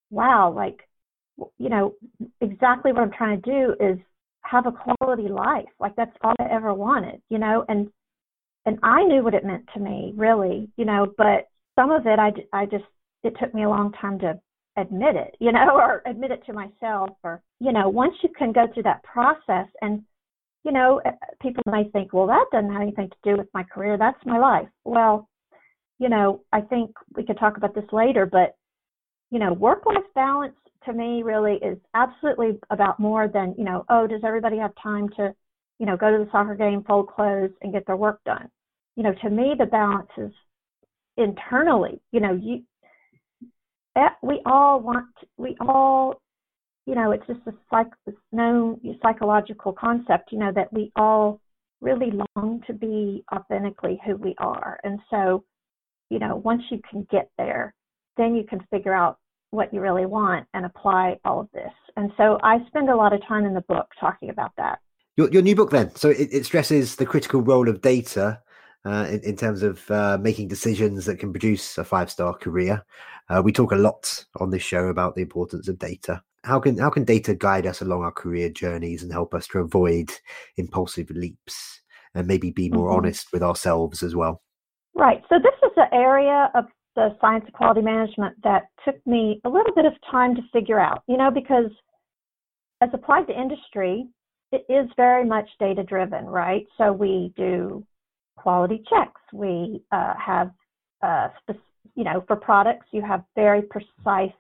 wow, 0.10 0.52
like, 0.52 0.88
you 1.58 1.70
know, 1.70 1.96
exactly 2.42 2.92
what 2.92 3.02
I'm 3.02 3.12
trying 3.12 3.42
to 3.42 3.52
do 3.52 3.76
is 3.80 3.98
have 4.42 4.66
a 4.68 4.72
quality 4.72 5.30
life. 5.30 5.66
Like 5.80 5.96
that's 5.96 6.16
all 6.22 6.36
I 6.40 6.46
ever 6.52 6.74
wanted, 6.74 7.22
you 7.30 7.40
know, 7.40 7.66
and 7.68 7.90
and 8.66 8.80
I 8.82 9.04
knew 9.04 9.24
what 9.24 9.34
it 9.34 9.46
meant 9.46 9.68
to 9.74 9.80
me, 9.80 10.14
really, 10.16 10.70
you 10.78 10.86
know, 10.86 11.12
but 11.18 11.48
some 11.76 11.92
of 11.92 12.06
it 12.06 12.20
I 12.20 12.32
I 12.54 12.66
just 12.66 12.86
it 13.24 13.36
took 13.40 13.54
me 13.54 13.64
a 13.64 13.70
long 13.70 13.94
time 13.94 14.20
to 14.20 14.40
admit 14.78 15.16
it, 15.16 15.36
you 15.40 15.52
know, 15.54 15.76
or 15.76 16.02
admit 16.06 16.32
it 16.32 16.46
to 16.46 16.54
myself, 16.54 17.10
or, 17.24 17.42
you 17.60 17.72
know, 17.72 17.90
once 17.90 18.16
you 18.22 18.30
can 18.38 18.52
go 18.52 18.68
through 18.74 18.84
that 18.84 19.04
process 19.04 19.68
and, 19.82 20.04
you 20.64 20.72
know, 20.72 21.02
people 21.42 21.64
may 21.70 21.90
think, 21.90 22.14
well, 22.14 22.28
that 22.28 22.46
doesn't 22.52 22.72
have 22.72 22.82
anything 22.82 23.10
to 23.10 23.16
do 23.24 23.38
with 23.38 23.48
my 23.54 23.64
career. 23.64 23.98
That's 23.98 24.26
my 24.26 24.38
life. 24.38 24.68
Well, 24.86 25.28
you 26.04 26.10
know, 26.10 26.42
I 26.52 26.60
think 26.60 26.92
we 27.16 27.26
could 27.26 27.40
talk 27.40 27.56
about 27.56 27.74
this 27.74 27.86
later, 27.94 28.26
but, 28.26 28.58
you 29.32 29.40
know, 29.40 29.54
work 29.54 29.86
life 29.86 30.04
balance 30.14 30.54
to 30.86 30.92
me 30.92 31.24
really 31.24 31.54
is 31.62 31.78
absolutely 31.94 32.60
about 32.72 33.00
more 33.00 33.30
than, 33.30 33.56
you 33.58 33.64
know, 33.64 33.86
oh, 33.88 34.06
does 34.06 34.20
everybody 34.26 34.58
have 34.58 34.74
time 34.84 35.08
to, 35.16 35.34
you 35.80 35.86
know, 35.86 35.96
go 35.96 36.12
to 36.12 36.26
the 36.26 36.30
soccer 36.30 36.56
game, 36.56 36.84
fold 36.86 37.08
clothes, 37.08 37.52
and 37.62 37.72
get 37.72 37.88
their 37.88 37.96
work 37.96 38.20
done? 38.26 38.50
You 38.98 39.04
know, 39.04 39.14
to 39.22 39.30
me, 39.30 39.54
the 39.58 39.66
balance 39.66 40.10
is 40.18 40.34
internally. 41.16 42.02
You 42.12 42.20
know, 42.20 42.34
you 42.34 42.64
eh, 43.96 44.10
we 44.22 44.42
all 44.46 44.82
want 44.82 45.08
we 45.38 45.56
all 45.62 46.22
you 46.86 46.96
know 46.96 47.12
it's 47.12 47.26
just 47.28 47.40
a 47.48 47.54
psych 47.70 47.88
known 48.34 48.78
psychological 49.02 49.72
concept 49.72 50.34
you 50.34 50.38
know 50.38 50.52
that 50.54 50.72
we 50.74 50.92
all 50.98 51.40
really 51.80 52.12
long 52.36 52.62
to 52.68 52.74
be 52.74 53.24
authentically 53.34 54.02
who 54.06 54.18
we 54.18 54.36
are 54.38 54.80
and 54.84 55.00
so 55.10 55.44
you 56.10 56.20
know 56.20 56.38
once 56.38 56.64
you 56.70 56.80
can 56.90 57.06
get 57.12 57.30
there 57.38 57.74
then 58.18 58.36
you 58.36 58.44
can 58.44 58.60
figure 58.72 58.94
out 58.94 59.18
what 59.52 59.74
you 59.74 59.82
really 59.82 60.06
want 60.06 60.48
and 60.54 60.66
apply 60.66 61.18
all 61.26 61.40
of 61.40 61.48
this 61.54 61.72
and 61.98 62.12
so 62.18 62.38
i 62.44 62.58
spend 62.68 62.90
a 62.90 62.96
lot 62.96 63.14
of 63.14 63.26
time 63.28 63.46
in 63.46 63.54
the 63.54 63.62
book 63.62 63.88
talking 64.00 64.30
about 64.30 64.52
that 64.58 64.80
your, 65.16 65.30
your 65.32 65.42
new 65.42 65.56
book 65.56 65.70
then 65.70 65.94
so 65.96 66.10
it, 66.10 66.30
it 66.32 66.46
stresses 66.46 66.96
the 66.96 67.06
critical 67.06 67.42
role 67.42 67.70
of 67.70 67.82
data 67.82 68.40
uh, 68.86 69.08
in, 69.10 69.22
in, 69.22 69.36
terms 69.36 69.64
of 69.64 69.90
uh, 69.92 70.18
making 70.20 70.48
decisions 70.48 71.06
that 71.06 71.18
can 71.18 71.32
produce 71.32 71.78
a 71.78 71.84
five 71.84 72.12
star 72.12 72.34
career. 72.34 72.84
Uh, 73.30 73.42
we 73.44 73.52
talk 73.52 73.72
a 73.72 73.78
lot 73.78 74.26
on 74.38 74.50
this 74.50 74.62
show 74.62 74.88
about 74.88 75.16
the 75.16 75.22
importance 75.22 75.68
of 75.68 75.80
data. 75.80 76.22
How 76.44 76.60
can 76.60 76.78
how 76.78 76.90
can 76.90 77.06
data 77.06 77.34
guide 77.34 77.66
us 77.66 77.82
along 77.82 78.04
our 78.04 78.12
career 78.12 78.50
journeys 78.50 79.02
and 79.02 79.12
help 79.12 79.34
us 79.34 79.48
to 79.48 79.60
avoid 79.60 80.12
impulsive 80.58 81.10
leaps 81.12 81.82
and 82.14 82.28
maybe 82.28 82.52
be 82.52 82.70
more 82.70 82.90
mm-hmm. 82.90 82.98
honest 82.98 83.32
with 83.32 83.42
ourselves 83.42 84.04
as 84.04 84.16
well? 84.16 84.42
Right. 84.96 85.22
So 85.30 85.36
this 85.40 85.56
is 85.64 85.72
an 85.78 85.88
area 85.92 86.52
of 86.56 86.66
the 86.96 87.16
science 87.20 87.46
of 87.48 87.54
quality 87.54 87.82
management 87.82 88.36
that 88.44 88.68
took 88.86 88.96
me 89.08 89.42
a 89.46 89.50
little 89.50 89.74
bit 89.74 89.86
of 89.86 89.94
time 90.12 90.36
to 90.36 90.42
figure 90.52 90.80
out. 90.80 91.04
You 91.08 91.18
know, 91.18 91.32
because 91.32 91.72
as 92.82 92.90
applied 92.94 93.28
to 93.28 93.40
industry, 93.40 94.08
it 94.52 94.66
is 94.70 94.88
very 94.96 95.26
much 95.26 95.50
data 95.60 95.84
driven, 95.84 96.26
right? 96.26 96.68
So 96.78 96.94
we 96.94 97.34
do 97.36 97.84
quality 98.38 98.84
checks. 98.90 99.22
We 99.32 99.82
uh, 99.92 100.14
have, 100.24 100.52
uh, 101.02 101.30
you 101.96 102.04
know, 102.04 102.24
for 102.28 102.36
products, 102.36 102.86
you 102.92 103.02
have 103.02 103.24
very 103.36 103.64
precise 103.64 104.32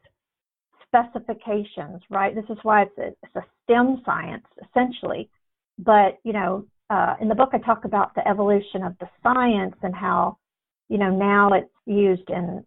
specifications, 0.85 2.01
right? 2.09 2.35
This 2.35 2.45
is 2.49 2.57
why 2.61 2.83
it's 2.83 2.97
a, 2.99 3.07
it's 3.23 3.35
a 3.35 3.43
STEM 3.63 4.03
science, 4.05 4.45
essentially. 4.69 5.29
But, 5.79 6.19
you 6.23 6.33
know, 6.33 6.65
uh, 6.91 7.15
in 7.19 7.27
the 7.27 7.35
book, 7.35 7.49
I 7.53 7.57
talk 7.57 7.85
about 7.85 8.13
the 8.13 8.27
evolution 8.27 8.83
of 8.83 8.95
the 8.99 9.09
science 9.23 9.75
and 9.81 9.95
how, 9.95 10.37
you 10.89 10.97
know, 10.97 11.09
now 11.09 11.53
it's 11.53 11.69
used 11.85 12.29
in 12.29 12.65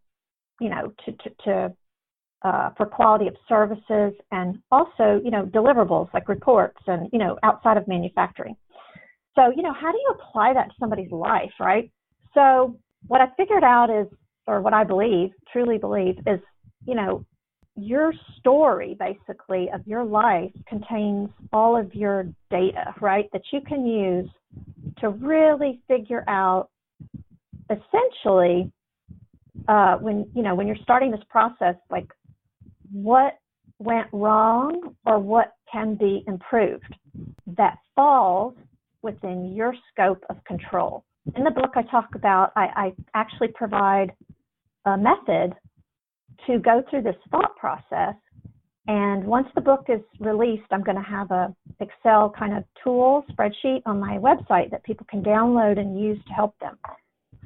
you 0.61 0.70
know, 0.70 0.92
to, 1.04 1.12
to, 1.12 1.30
to 1.44 1.73
uh, 2.42 2.70
for 2.76 2.87
quality 2.87 3.26
of 3.26 3.35
services 3.49 4.12
and 4.30 4.58
also, 4.70 5.20
you 5.25 5.30
know, 5.30 5.44
deliverables 5.46 6.12
like 6.14 6.28
reports 6.28 6.80
and, 6.87 7.08
you 7.12 7.18
know, 7.18 7.38
outside 7.42 7.76
of 7.76 7.88
manufacturing. 7.88 8.56
So, 9.35 9.52
you 9.54 9.62
know, 9.62 9.73
how 9.73 9.92
do 9.92 9.99
you 9.99 10.14
apply 10.18 10.54
that 10.54 10.68
to 10.68 10.75
somebody's 10.78 11.11
life, 11.11 11.52
right? 11.61 11.90
So, 12.35 12.78
what 13.08 13.20
I 13.20 13.26
figured 13.37 13.64
out 13.64 13.90
is, 13.90 14.06
or 14.46 14.61
what 14.61 14.73
I 14.73 14.85
believe, 14.85 15.30
truly 15.52 15.78
believe, 15.78 16.18
is, 16.26 16.40
you 16.87 16.94
know, 16.94 17.25
your 17.76 18.12
story 18.38 18.96
basically 18.99 19.68
of 19.75 19.87
your 19.87 20.04
life 20.04 20.50
contains 20.66 21.28
all 21.52 21.76
of 21.76 21.94
your 21.94 22.26
data, 22.50 22.94
right, 23.00 23.28
that 23.32 23.42
you 23.52 23.61
can 23.61 23.87
use 23.87 24.28
to 24.99 25.11
really 25.11 25.80
figure 25.87 26.25
out 26.26 26.70
essentially 27.70 28.70
uh, 29.68 29.96
when 29.96 30.28
you 30.35 30.42
know 30.42 30.54
when 30.54 30.66
you're 30.66 30.76
starting 30.82 31.11
this 31.11 31.25
process 31.28 31.75
like 31.90 32.06
what 32.92 33.38
went 33.78 34.06
wrong 34.12 34.94
or 35.04 35.18
what 35.18 35.52
can 35.70 35.94
be 35.94 36.25
improved 36.26 36.94
that 37.46 37.78
falls 37.94 38.54
within 39.02 39.52
your 39.54 39.75
scope 39.90 40.25
of 40.30 40.42
control 40.44 41.04
in 41.37 41.44
the 41.44 41.50
book 41.50 41.70
i 41.75 41.82
talk 41.82 42.08
about 42.14 42.52
i, 42.56 42.66
I 42.76 42.92
actually 43.14 43.49
provide 43.49 44.12
a 44.87 44.96
method 44.96 45.54
to 46.46 46.58
go 46.58 46.82
through 46.88 47.02
this 47.02 47.16
thought 47.30 47.56
process. 47.56 48.14
And 48.88 49.25
once 49.25 49.49
the 49.54 49.61
book 49.61 49.87
is 49.88 50.00
released, 50.20 50.66
I'm 50.70 50.82
going 50.82 50.96
to 50.96 51.02
have 51.02 51.30
a 51.32 51.54
Excel 51.80 52.32
kind 52.38 52.56
of 52.56 52.64
tool 52.82 53.25
spreadsheet 53.32 53.82
on 53.85 53.99
my 53.99 54.16
website 54.18 54.70
that 54.70 54.85
people 54.85 55.06
can 55.11 55.23
download 55.23 55.78
and 55.78 56.00
use 56.00 56.18
to 56.28 56.32
help 56.32 56.54
them. 56.61 56.78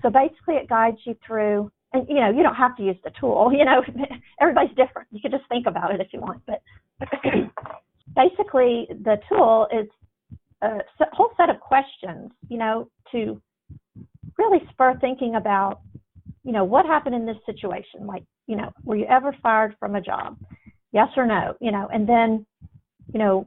So 0.02 0.10
basically, 0.10 0.54
it 0.54 0.68
guides 0.68 0.98
you 1.04 1.16
through, 1.26 1.70
and 1.92 2.06
you 2.08 2.16
know, 2.16 2.30
you 2.30 2.42
don't 2.42 2.54
have 2.54 2.76
to 2.76 2.82
use 2.82 2.96
the 3.04 3.10
tool. 3.18 3.50
You 3.56 3.64
know, 3.64 3.82
everybody's 4.40 4.76
different. 4.76 5.08
You 5.10 5.20
can 5.20 5.30
just 5.30 5.48
think 5.48 5.66
about 5.66 5.94
it 5.94 6.00
if 6.00 6.08
you 6.12 6.20
want. 6.20 6.42
But 6.46 6.62
basically, 8.14 8.88
the 8.90 9.18
tool 9.28 9.66
is 9.72 9.88
a 10.62 10.80
whole 11.12 11.30
set 11.36 11.50
of 11.50 11.60
questions. 11.60 12.30
You 12.48 12.58
know, 12.58 12.90
to 13.12 13.40
really 14.38 14.60
spur 14.70 14.98
thinking 15.00 15.34
about, 15.36 15.80
you 16.44 16.52
know, 16.52 16.64
what 16.64 16.86
happened 16.86 17.14
in 17.14 17.26
this 17.26 17.36
situation. 17.46 18.06
Like, 18.06 18.24
you 18.46 18.56
know, 18.56 18.72
were 18.84 18.96
you 18.96 19.06
ever 19.06 19.34
fired 19.42 19.76
from 19.78 19.94
a 19.94 20.00
job? 20.00 20.36
Yes 20.92 21.08
or 21.16 21.26
no? 21.26 21.54
You 21.60 21.70
know, 21.72 21.88
and 21.92 22.08
then, 22.08 22.46
you 23.12 23.18
know, 23.18 23.46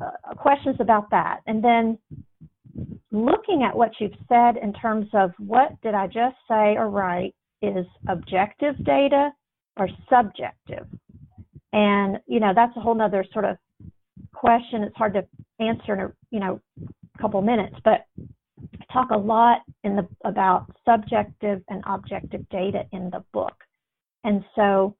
uh, 0.00 0.34
questions 0.34 0.76
about 0.80 1.10
that. 1.10 1.40
And 1.46 1.62
then 1.62 1.98
looking 3.14 3.62
at 3.62 3.76
what 3.76 3.92
you've 4.00 4.12
said 4.28 4.56
in 4.56 4.72
terms 4.72 5.06
of 5.14 5.32
what 5.38 5.80
did 5.82 5.94
I 5.94 6.06
just 6.06 6.36
say 6.48 6.76
or 6.76 6.90
write 6.90 7.34
is 7.62 7.86
objective 8.08 8.82
data 8.84 9.30
or 9.76 9.88
subjective. 10.10 10.86
And, 11.72 12.18
you 12.26 12.40
know, 12.40 12.52
that's 12.54 12.76
a 12.76 12.80
whole 12.80 12.94
nother 12.94 13.24
sort 13.32 13.44
of 13.44 13.56
question. 14.32 14.82
It's 14.82 14.96
hard 14.96 15.14
to 15.14 15.26
answer 15.60 15.94
in 15.94 16.00
a, 16.00 16.12
you 16.30 16.40
know, 16.40 16.60
couple 17.20 17.40
minutes, 17.42 17.76
but 17.84 18.06
I 18.18 18.92
talk 18.92 19.10
a 19.10 19.16
lot 19.16 19.60
in 19.84 19.96
the 19.96 20.06
about 20.24 20.66
subjective 20.84 21.62
and 21.68 21.82
objective 21.86 22.48
data 22.48 22.84
in 22.92 23.10
the 23.10 23.24
book. 23.32 23.54
And 24.24 24.44
so 24.56 24.96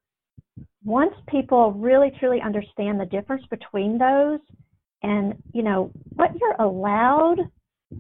once 0.84 1.14
people 1.28 1.72
really 1.72 2.12
truly 2.20 2.40
understand 2.40 3.00
the 3.00 3.06
difference 3.06 3.44
between 3.50 3.98
those 3.98 4.40
and 5.02 5.34
you 5.52 5.62
know 5.62 5.90
what 6.14 6.30
you're 6.40 6.56
allowed 6.60 7.38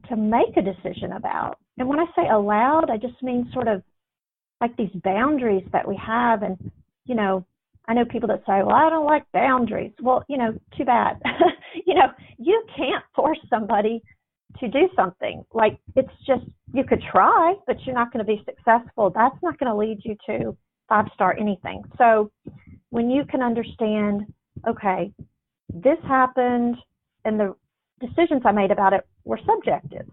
to 0.08 0.16
make 0.16 0.56
a 0.56 0.62
decision 0.62 1.12
about. 1.12 1.58
And 1.78 1.88
when 1.88 1.98
i 1.98 2.06
say 2.16 2.28
allowed 2.28 2.90
i 2.90 2.96
just 2.96 3.22
mean 3.22 3.50
sort 3.52 3.68
of 3.68 3.82
like 4.60 4.76
these 4.76 4.90
boundaries 5.02 5.66
that 5.72 5.86
we 5.86 5.96
have. 5.96 6.42
And 6.42 6.56
you 7.06 7.14
know 7.14 7.44
i 7.86 7.94
know 7.94 8.04
people 8.04 8.28
that 8.28 8.40
say 8.46 8.62
well 8.62 8.76
i 8.76 8.90
don't 8.90 9.06
like 9.06 9.24
boundaries. 9.32 9.92
Well 10.00 10.24
you 10.28 10.38
know 10.38 10.52
too 10.76 10.84
bad. 10.84 11.20
You 11.86 11.94
know 11.94 12.06
you 12.38 12.64
can't 12.76 13.04
force 13.16 13.40
somebody 13.50 14.00
to 14.60 14.68
do 14.68 14.88
something. 14.94 15.44
Like 15.52 15.78
it's 15.96 16.08
just 16.24 16.44
you 16.72 16.84
could 16.84 17.02
try 17.10 17.54
but 17.66 17.76
you're 17.84 17.94
not 17.96 18.12
going 18.12 18.24
to 18.24 18.32
be 18.32 18.44
successful. 18.44 19.10
That's 19.10 19.36
not 19.42 19.58
going 19.58 19.70
to 19.70 19.76
lead 19.76 19.98
you 20.04 20.16
to 20.26 20.56
five 20.88 21.06
star 21.14 21.36
anything. 21.38 21.82
So 21.98 22.30
when 22.90 23.10
you 23.10 23.24
can 23.24 23.42
understand, 23.42 24.32
okay, 24.68 25.12
this 25.72 25.98
happened 26.06 26.76
and 27.24 27.40
the 27.40 27.54
decisions 28.00 28.42
I 28.44 28.52
made 28.52 28.70
about 28.70 28.92
it 28.92 29.06
were 29.24 29.40
subjective, 29.46 30.06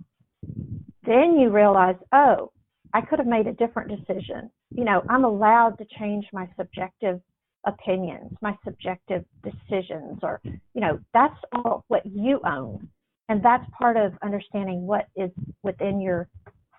then 1.05 1.37
you 1.39 1.49
realize, 1.49 1.95
oh, 2.13 2.51
I 2.93 3.01
could 3.01 3.19
have 3.19 3.27
made 3.27 3.47
a 3.47 3.53
different 3.53 3.89
decision. 3.89 4.51
You 4.75 4.83
know, 4.83 5.03
I'm 5.09 5.23
allowed 5.23 5.77
to 5.77 5.85
change 5.99 6.25
my 6.33 6.47
subjective 6.57 7.21
opinions, 7.65 8.31
my 8.41 8.57
subjective 8.63 9.23
decisions, 9.43 10.19
or, 10.23 10.41
you 10.43 10.81
know, 10.81 10.99
that's 11.13 11.37
all 11.53 11.85
what 11.87 12.05
you 12.05 12.39
own. 12.45 12.87
And 13.29 13.43
that's 13.43 13.63
part 13.77 13.97
of 13.97 14.13
understanding 14.21 14.85
what 14.85 15.07
is 15.15 15.31
within 15.63 16.01
your 16.01 16.27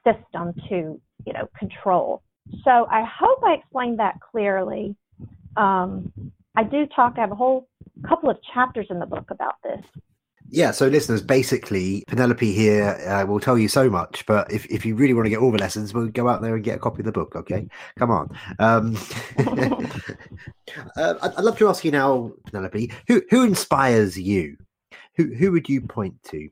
system 0.04 0.52
to, 0.68 1.00
you 1.24 1.32
know, 1.32 1.48
control. 1.58 2.22
So 2.64 2.86
I 2.90 3.04
hope 3.04 3.38
I 3.44 3.54
explained 3.54 3.98
that 4.00 4.16
clearly. 4.20 4.94
Um, 5.56 6.12
I 6.56 6.64
do 6.64 6.86
talk, 6.94 7.14
I 7.16 7.20
have 7.20 7.32
a 7.32 7.36
whole 7.36 7.68
couple 8.06 8.28
of 8.28 8.36
chapters 8.52 8.86
in 8.90 8.98
the 8.98 9.06
book 9.06 9.30
about 9.30 9.54
this. 9.62 9.80
Yeah, 10.54 10.70
so 10.70 10.86
listeners, 10.86 11.22
basically, 11.22 12.04
Penelope 12.08 12.52
here 12.52 12.90
uh, 13.08 13.24
will 13.24 13.40
tell 13.40 13.56
you 13.56 13.68
so 13.68 13.88
much, 13.88 14.26
but 14.26 14.52
if, 14.52 14.66
if 14.66 14.84
you 14.84 14.94
really 14.94 15.14
want 15.14 15.24
to 15.24 15.30
get 15.30 15.38
all 15.38 15.50
the 15.50 15.56
lessons, 15.56 15.94
we'll 15.94 16.08
go 16.08 16.28
out 16.28 16.42
there 16.42 16.54
and 16.54 16.62
get 16.62 16.76
a 16.76 16.78
copy 16.78 17.00
of 17.00 17.06
the 17.06 17.12
book, 17.12 17.34
okay? 17.34 17.66
Come 17.98 18.10
on. 18.10 18.38
Um, 18.58 18.98
uh, 20.98 21.14
I'd 21.22 21.42
love 21.42 21.56
to 21.56 21.70
ask 21.70 21.86
you 21.86 21.90
now, 21.90 22.32
Penelope, 22.44 22.92
who, 23.08 23.22
who 23.30 23.44
inspires 23.44 24.18
you? 24.18 24.58
Who, 25.16 25.32
who 25.34 25.52
would 25.52 25.70
you 25.70 25.80
point 25.80 26.22
to? 26.24 26.50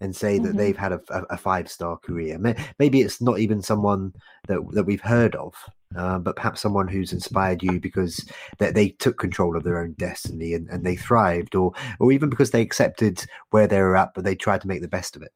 and 0.00 0.14
say 0.14 0.38
that 0.38 0.48
mm-hmm. 0.48 0.56
they've 0.56 0.76
had 0.76 0.92
a, 0.92 1.00
a 1.28 1.36
five 1.36 1.70
star 1.70 1.98
career. 1.98 2.38
Maybe 2.78 3.02
it's 3.02 3.20
not 3.20 3.40
even 3.40 3.60
someone 3.60 4.14
that 4.48 4.60
that 4.72 4.84
we've 4.84 5.02
heard 5.02 5.34
of, 5.36 5.54
uh, 5.96 6.18
but 6.18 6.36
perhaps 6.36 6.60
someone 6.60 6.88
who's 6.88 7.12
inspired 7.12 7.62
you 7.62 7.80
because 7.80 8.28
they, 8.58 8.70
they 8.70 8.88
took 8.88 9.18
control 9.18 9.56
of 9.56 9.64
their 9.64 9.78
own 9.78 9.92
destiny 9.92 10.54
and, 10.54 10.68
and 10.68 10.84
they 10.84 10.96
thrived, 10.96 11.54
or 11.54 11.72
or 12.00 12.12
even 12.12 12.28
because 12.28 12.50
they 12.50 12.62
accepted 12.62 13.24
where 13.50 13.66
they 13.66 13.80
were 13.80 13.96
at, 13.96 14.14
but 14.14 14.24
they 14.24 14.34
tried 14.34 14.60
to 14.60 14.68
make 14.68 14.82
the 14.82 14.88
best 14.88 15.16
of 15.16 15.22
it. 15.22 15.32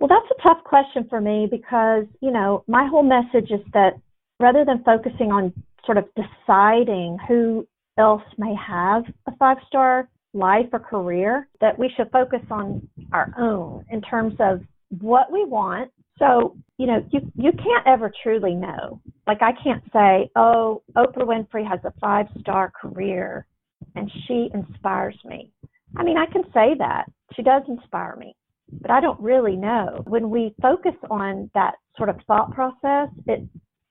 Well, 0.00 0.08
that's 0.08 0.38
a 0.38 0.42
tough 0.42 0.62
question 0.64 1.06
for 1.08 1.20
me 1.20 1.48
because 1.50 2.04
you 2.20 2.30
know 2.30 2.64
my 2.66 2.86
whole 2.86 3.02
message 3.02 3.50
is 3.50 3.60
that 3.72 3.94
rather 4.40 4.64
than 4.64 4.82
focusing 4.84 5.32
on 5.32 5.52
sort 5.84 5.98
of 5.98 6.06
deciding 6.14 7.18
who 7.26 7.66
else 7.98 8.22
may 8.36 8.54
have 8.54 9.04
a 9.26 9.36
five 9.36 9.58
star 9.66 10.08
life 10.34 10.66
or 10.72 10.78
career 10.78 11.48
that 11.60 11.78
we 11.78 11.90
should 11.96 12.10
focus 12.10 12.42
on 12.50 12.86
our 13.12 13.32
own 13.38 13.84
in 13.90 14.00
terms 14.00 14.34
of 14.38 14.60
what 15.00 15.32
we 15.32 15.44
want. 15.44 15.90
So, 16.18 16.56
you 16.78 16.86
know, 16.86 17.04
you 17.10 17.20
you 17.36 17.52
can't 17.52 17.86
ever 17.86 18.12
truly 18.22 18.54
know. 18.54 19.00
Like 19.26 19.42
I 19.42 19.52
can't 19.62 19.82
say, 19.92 20.30
"Oh, 20.36 20.82
Oprah 20.96 21.26
Winfrey 21.26 21.66
has 21.68 21.80
a 21.84 21.92
five-star 22.00 22.72
career 22.80 23.46
and 23.94 24.10
she 24.26 24.50
inspires 24.52 25.18
me." 25.24 25.52
I 25.96 26.02
mean, 26.02 26.18
I 26.18 26.26
can 26.26 26.44
say 26.52 26.74
that. 26.78 27.04
She 27.34 27.42
does 27.42 27.62
inspire 27.68 28.16
me. 28.16 28.34
But 28.80 28.90
I 28.90 29.00
don't 29.00 29.20
really 29.20 29.56
know. 29.56 30.02
When 30.06 30.28
we 30.30 30.54
focus 30.60 30.94
on 31.10 31.50
that 31.54 31.76
sort 31.96 32.08
of 32.08 32.16
thought 32.26 32.52
process, 32.52 33.08
it 33.26 33.42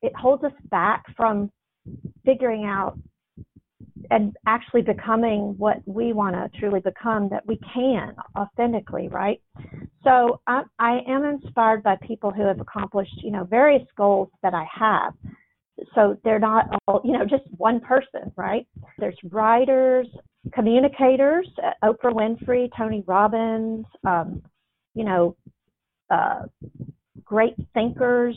it 0.02 0.16
holds 0.16 0.44
us 0.44 0.54
back 0.70 1.04
from 1.16 1.52
figuring 2.26 2.66
out 2.66 2.98
and 4.12 4.36
actually 4.46 4.82
becoming 4.82 5.56
what 5.58 5.78
we 5.86 6.14
want 6.14 6.36
to 6.36 6.60
truly 6.60 6.80
become 6.80 7.30
that 7.30 7.46
we 7.46 7.60
can 7.74 8.16
authentically, 8.38 9.08
right? 9.10 9.42
So 10.04 10.42
I, 10.48 10.64
I 10.80 11.00
am 11.08 11.24
inspired 11.24 11.84
by 11.84 11.98
people 12.02 12.32
who 12.32 12.46
have 12.46 12.60
accomplished, 12.60 13.16
you 13.24 13.32
know, 13.32 13.44
various 13.44 13.86
goals 13.98 14.30
that 14.44 14.54
I 14.54 14.66
have. 14.74 15.14
So 15.94 16.18
they're 16.24 16.40
not 16.40 16.66
all, 16.88 17.02
you 17.04 17.14
know, 17.14 17.26
just 17.26 17.44
one 17.58 17.80
person, 17.80 18.32
right? 18.36 18.68
There's 18.98 19.18
writers, 19.32 20.08
communicators, 20.54 21.48
uh, 21.64 21.72
Oprah 21.84 22.14
Winfrey, 22.14 22.70
Tony 22.76 23.04
Robbins, 23.06 23.86
um, 24.06 24.42
you 24.96 25.04
know, 25.04 25.36
uh, 26.10 26.44
great 27.24 27.56
thinkers, 27.74 28.36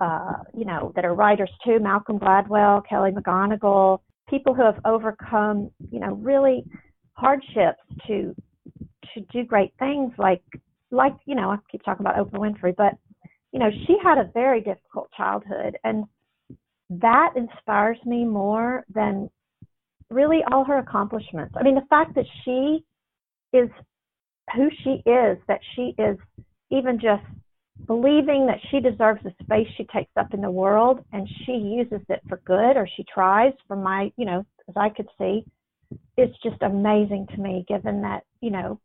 uh, 0.00 0.42
you 0.54 0.64
know, 0.64 0.92
that 0.96 1.04
are 1.04 1.14
writers 1.14 1.50
too, 1.64 1.78
Malcolm 1.78 2.18
Gladwell, 2.18 2.82
Kelly 2.88 3.12
McGonigal, 3.12 4.00
people 4.30 4.54
who 4.54 4.62
have 4.62 4.78
overcome, 4.84 5.70
you 5.90 6.00
know, 6.00 6.14
really 6.14 6.64
hardships 7.12 7.82
to 8.06 8.34
to 9.14 9.20
do 9.32 9.44
great 9.44 9.72
things 9.78 10.12
like 10.16 10.42
like, 10.92 11.14
you 11.26 11.34
know, 11.34 11.50
I 11.50 11.58
keep 11.70 11.82
talking 11.84 12.04
about 12.04 12.16
Oprah 12.16 12.38
Winfrey, 12.38 12.74
but 12.74 12.94
you 13.52 13.58
know, 13.58 13.70
she 13.86 13.96
had 14.02 14.18
a 14.18 14.30
very 14.32 14.60
difficult 14.60 15.10
childhood 15.16 15.76
and 15.84 16.04
that 16.90 17.34
inspires 17.36 17.98
me 18.04 18.24
more 18.24 18.84
than 18.92 19.30
really 20.10 20.40
all 20.50 20.64
her 20.64 20.78
accomplishments. 20.78 21.54
I 21.58 21.62
mean, 21.62 21.76
the 21.76 21.86
fact 21.88 22.14
that 22.16 22.26
she 22.44 22.84
is 23.52 23.68
who 24.54 24.68
she 24.82 25.02
is, 25.08 25.38
that 25.46 25.60
she 25.74 25.94
is 25.98 26.16
even 26.70 26.98
just 26.98 27.22
believing 27.86 28.46
that 28.46 28.58
she 28.70 28.80
deserves 28.80 29.22
the 29.22 29.32
space 29.42 29.68
she 29.76 29.84
takes 29.84 30.10
up 30.16 30.32
in 30.34 30.40
the 30.40 30.50
world 30.50 31.04
and 31.12 31.28
she 31.44 31.52
uses 31.52 32.00
it 32.08 32.20
for 32.28 32.40
good 32.44 32.76
or 32.76 32.88
she 32.96 33.04
tries 33.12 33.52
from 33.66 33.82
my, 33.82 34.12
you 34.16 34.24
know, 34.24 34.44
as 34.68 34.74
I 34.76 34.88
could 34.88 35.08
see, 35.18 35.44
it's 36.16 36.36
just 36.42 36.62
amazing 36.62 37.26
to 37.34 37.40
me 37.40 37.64
given 37.68 38.02
that, 38.02 38.24
you 38.40 38.50
know, 38.50 38.80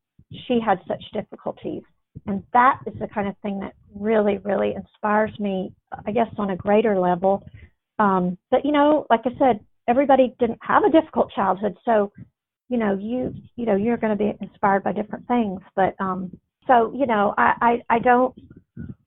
she 0.47 0.59
had 0.59 0.79
such 0.87 1.03
difficulties. 1.13 1.83
And 2.27 2.43
that 2.53 2.79
is 2.87 2.93
the 2.99 3.07
kind 3.07 3.27
of 3.27 3.35
thing 3.41 3.59
that 3.59 3.73
really, 3.93 4.37
really 4.39 4.73
inspires 4.73 5.37
me, 5.39 5.73
I 6.05 6.11
guess, 6.11 6.27
on 6.37 6.51
a 6.51 6.55
greater 6.55 6.97
level. 6.97 7.43
Um, 7.99 8.37
but, 8.51 8.65
you 8.65 8.71
know, 8.71 9.05
like 9.09 9.21
I 9.25 9.37
said, 9.37 9.59
everybody 9.87 10.33
didn't 10.39 10.59
have 10.61 10.83
a 10.83 10.89
difficult 10.89 11.31
childhood. 11.35 11.77
So, 11.85 12.11
you 12.69 12.77
know, 12.77 12.97
you, 12.99 13.33
you 13.55 13.65
know, 13.65 13.75
you're 13.75 13.97
going 13.97 14.17
to 14.17 14.23
be 14.23 14.33
inspired 14.41 14.83
by 14.83 14.93
different 14.93 15.27
things. 15.27 15.61
But, 15.75 15.95
um, 15.99 16.35
so, 16.67 16.91
you 16.95 17.05
know, 17.05 17.33
I, 17.37 17.53
I, 17.89 17.95
I 17.95 17.99
don't 17.99 18.33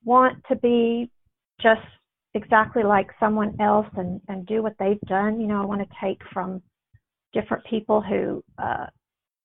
want 0.08 0.38
to 0.48 0.56
be 0.56 1.10
just 1.60 1.88
exactly 2.34 2.82
like 2.82 3.08
someone 3.20 3.54
else 3.60 3.86
and, 3.96 4.20
and 4.28 4.46
do 4.46 4.62
what 4.62 4.74
they've 4.78 5.00
done. 5.06 5.40
You 5.40 5.46
know, 5.48 5.60
I 5.60 5.66
want 5.66 5.82
to 5.82 5.96
take 6.02 6.20
from 6.32 6.62
different 7.32 7.64
people 7.66 8.00
who 8.00 8.42
uh, 8.58 8.86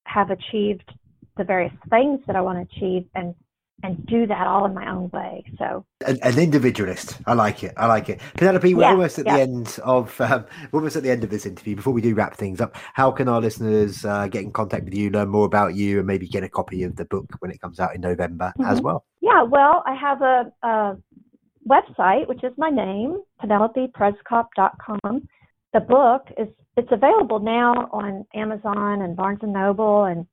have 0.06 0.30
achieved 0.30 0.90
the 1.38 1.44
various 1.44 1.74
things 1.90 2.20
that 2.28 2.36
I 2.36 2.42
want 2.42 2.58
to 2.58 2.76
achieve 2.76 3.06
and 3.14 3.36
and 3.82 4.06
do 4.06 4.26
that 4.28 4.48
all 4.48 4.66
in 4.66 4.74
my 4.74 4.90
own 4.90 5.10
way. 5.10 5.44
So 5.58 5.86
an, 6.06 6.18
an 6.22 6.40
individualist. 6.40 7.20
I 7.26 7.34
like 7.34 7.64
it. 7.64 7.74
I 7.76 7.88
like 7.88 8.08
it. 8.08 8.22
Penelope, 8.36 8.74
we're 8.74 8.82
yeah, 8.82 8.92
almost 8.92 9.20
at 9.20 9.26
yeah. 9.26 9.36
the 9.36 9.42
end 9.42 9.80
of 9.84 10.22
um, 10.22 10.46
we're 10.72 10.80
almost 10.80 10.96
at 10.96 11.04
the 11.04 11.12
end 11.12 11.24
of 11.26 11.30
this 11.30 11.46
interview. 11.46 11.76
Before 11.76 11.92
we 11.92 12.02
do 12.02 12.16
wrap 12.16 12.38
things 12.38 12.62
up, 12.62 12.78
how 12.94 13.12
can 13.12 13.28
our 13.28 13.42
listeners 13.42 14.06
uh, 14.06 14.28
get 14.28 14.44
in 14.44 14.52
contact 14.52 14.86
with 14.86 14.94
you, 14.94 15.10
learn 15.10 15.28
more 15.28 15.46
about 15.46 15.76
you, 15.76 15.98
and 15.98 16.08
maybe 16.08 16.28
get 16.28 16.44
a 16.44 16.50
copy 16.50 16.84
of 16.84 16.96
the 16.96 17.06
book 17.06 17.28
when 17.40 17.52
it 17.52 17.60
comes 17.60 17.80
out 17.80 17.94
in 17.94 18.02
November 18.02 18.54
mm-hmm. 18.58 18.72
as 18.72 18.80
well? 18.80 19.06
Yeah, 19.24 19.44
well, 19.44 19.84
I 19.86 19.96
have 19.96 20.22
a, 20.22 20.52
a 20.64 20.98
website 21.66 22.28
which 22.28 22.44
is 22.44 22.52
my 22.58 22.70
name, 22.70 23.22
PenelopePrzekop.com. 23.42 25.28
The 25.72 25.80
book 25.80 26.28
is 26.38 26.50
it's 26.76 26.90
available 26.92 27.40
now 27.40 27.72
on 27.94 28.26
Amazon 28.36 29.02
and 29.04 29.16
Barnes 29.16 29.40
and 29.42 29.54
Noble 29.54 30.04
and 30.04 30.28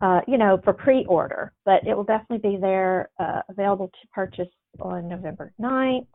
uh, 0.00 0.20
you 0.26 0.38
know, 0.38 0.58
for 0.64 0.72
pre-order, 0.72 1.52
but 1.66 1.86
it 1.86 1.94
will 1.94 2.04
definitely 2.04 2.52
be 2.52 2.56
there 2.56 3.10
uh, 3.20 3.42
available 3.50 3.88
to 3.88 4.08
purchase 4.14 4.48
on 4.80 5.06
November 5.06 5.52
9th. 5.60 6.06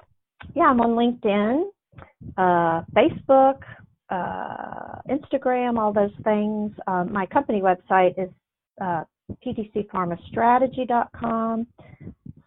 Yeah, 0.55 0.63
I'm 0.63 0.81
on 0.81 0.95
LinkedIn, 0.95 1.65
uh, 2.37 2.83
Facebook, 2.95 3.59
uh, 4.09 4.99
Instagram, 5.07 5.77
all 5.77 5.93
those 5.93 6.09
things. 6.23 6.71
Um, 6.87 7.13
my 7.13 7.27
company 7.27 7.61
website 7.61 8.17
is 8.17 8.31
pdcpharmastrategy.com. 9.45 11.67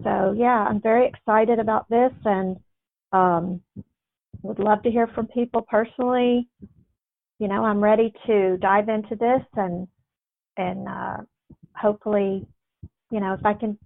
So 0.03 0.35
yeah, 0.37 0.67
I'm 0.69 0.81
very 0.81 1.07
excited 1.07 1.59
about 1.59 1.89
this 1.89 2.13
and 2.25 2.57
um, 3.13 3.61
would 4.43 4.59
love 4.59 4.83
to 4.83 4.91
hear 4.91 5.07
from 5.09 5.27
people 5.29 5.63
personally. 5.63 6.49
You 7.39 7.49
know, 7.49 7.65
I'm 7.65 7.83
ready 7.83 8.13
to 8.27 8.57
dive 8.59 8.89
into 8.89 9.17
this 9.17 9.43
and 9.57 9.89
and 10.57 10.89
uh, 10.89 11.17
hopefully, 11.77 12.47
you 13.11 13.21
know, 13.21 13.35
if 13.35 13.45
I 13.45 13.55
can, 13.55 13.79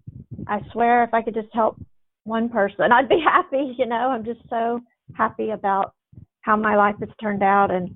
I 0.46 0.60
swear, 0.72 1.04
if 1.04 1.14
I 1.14 1.22
could 1.22 1.34
just 1.34 1.52
help 1.52 1.80
one 2.24 2.48
person, 2.48 2.92
I'd 2.92 3.08
be 3.08 3.20
happy. 3.24 3.74
You 3.78 3.86
know, 3.86 4.10
I'm 4.10 4.24
just 4.24 4.40
so 4.48 4.80
happy 5.14 5.50
about 5.50 5.94
how 6.40 6.56
my 6.56 6.76
life 6.76 6.96
has 7.00 7.08
turned 7.20 7.42
out, 7.42 7.70
and 7.70 7.90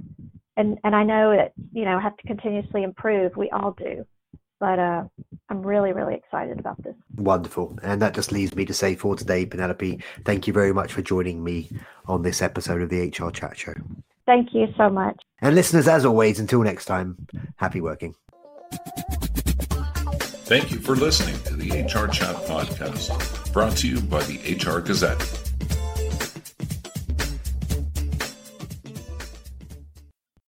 and 0.56 0.78
and 0.84 0.94
I 0.94 1.04
know 1.04 1.34
that 1.36 1.52
you 1.72 1.84
know 1.84 1.98
have 1.98 2.16
to 2.16 2.26
continuously 2.26 2.82
improve. 2.82 3.36
We 3.36 3.50
all 3.50 3.72
do, 3.72 4.04
but 4.60 4.78
uh, 4.78 5.04
I'm 5.48 5.62
really 5.62 5.92
really 5.92 6.14
excited 6.14 6.60
about 6.60 6.80
this. 6.84 6.94
Wonderful, 7.16 7.78
and 7.82 8.00
that 8.02 8.14
just 8.14 8.30
leaves 8.30 8.54
me 8.54 8.64
to 8.66 8.74
say 8.74 8.94
for 8.94 9.16
today, 9.16 9.46
Penelope, 9.46 9.98
thank 10.24 10.46
you 10.46 10.52
very 10.52 10.72
much 10.72 10.92
for 10.92 11.02
joining 11.02 11.42
me 11.42 11.70
on 12.06 12.22
this 12.22 12.42
episode 12.42 12.82
of 12.82 12.90
the 12.90 13.08
HR 13.08 13.30
Chat 13.30 13.56
Show. 13.56 13.74
Thank 14.26 14.54
you 14.54 14.68
so 14.76 14.88
much. 14.88 15.20
And 15.40 15.56
listeners, 15.56 15.88
as 15.88 16.04
always, 16.04 16.38
until 16.38 16.62
next 16.62 16.84
time, 16.84 17.26
happy 17.56 17.80
working. 17.80 18.14
Thank 20.44 20.70
you 20.70 20.78
for 20.78 20.94
listening 20.94 21.40
to 21.44 21.56
the 21.56 21.82
HR 21.82 22.06
Chat 22.08 22.36
Podcast, 22.46 23.52
brought 23.52 23.76
to 23.78 23.88
you 23.88 24.00
by 24.00 24.22
the 24.24 24.54
HR 24.54 24.80
Gazette. 24.80 25.49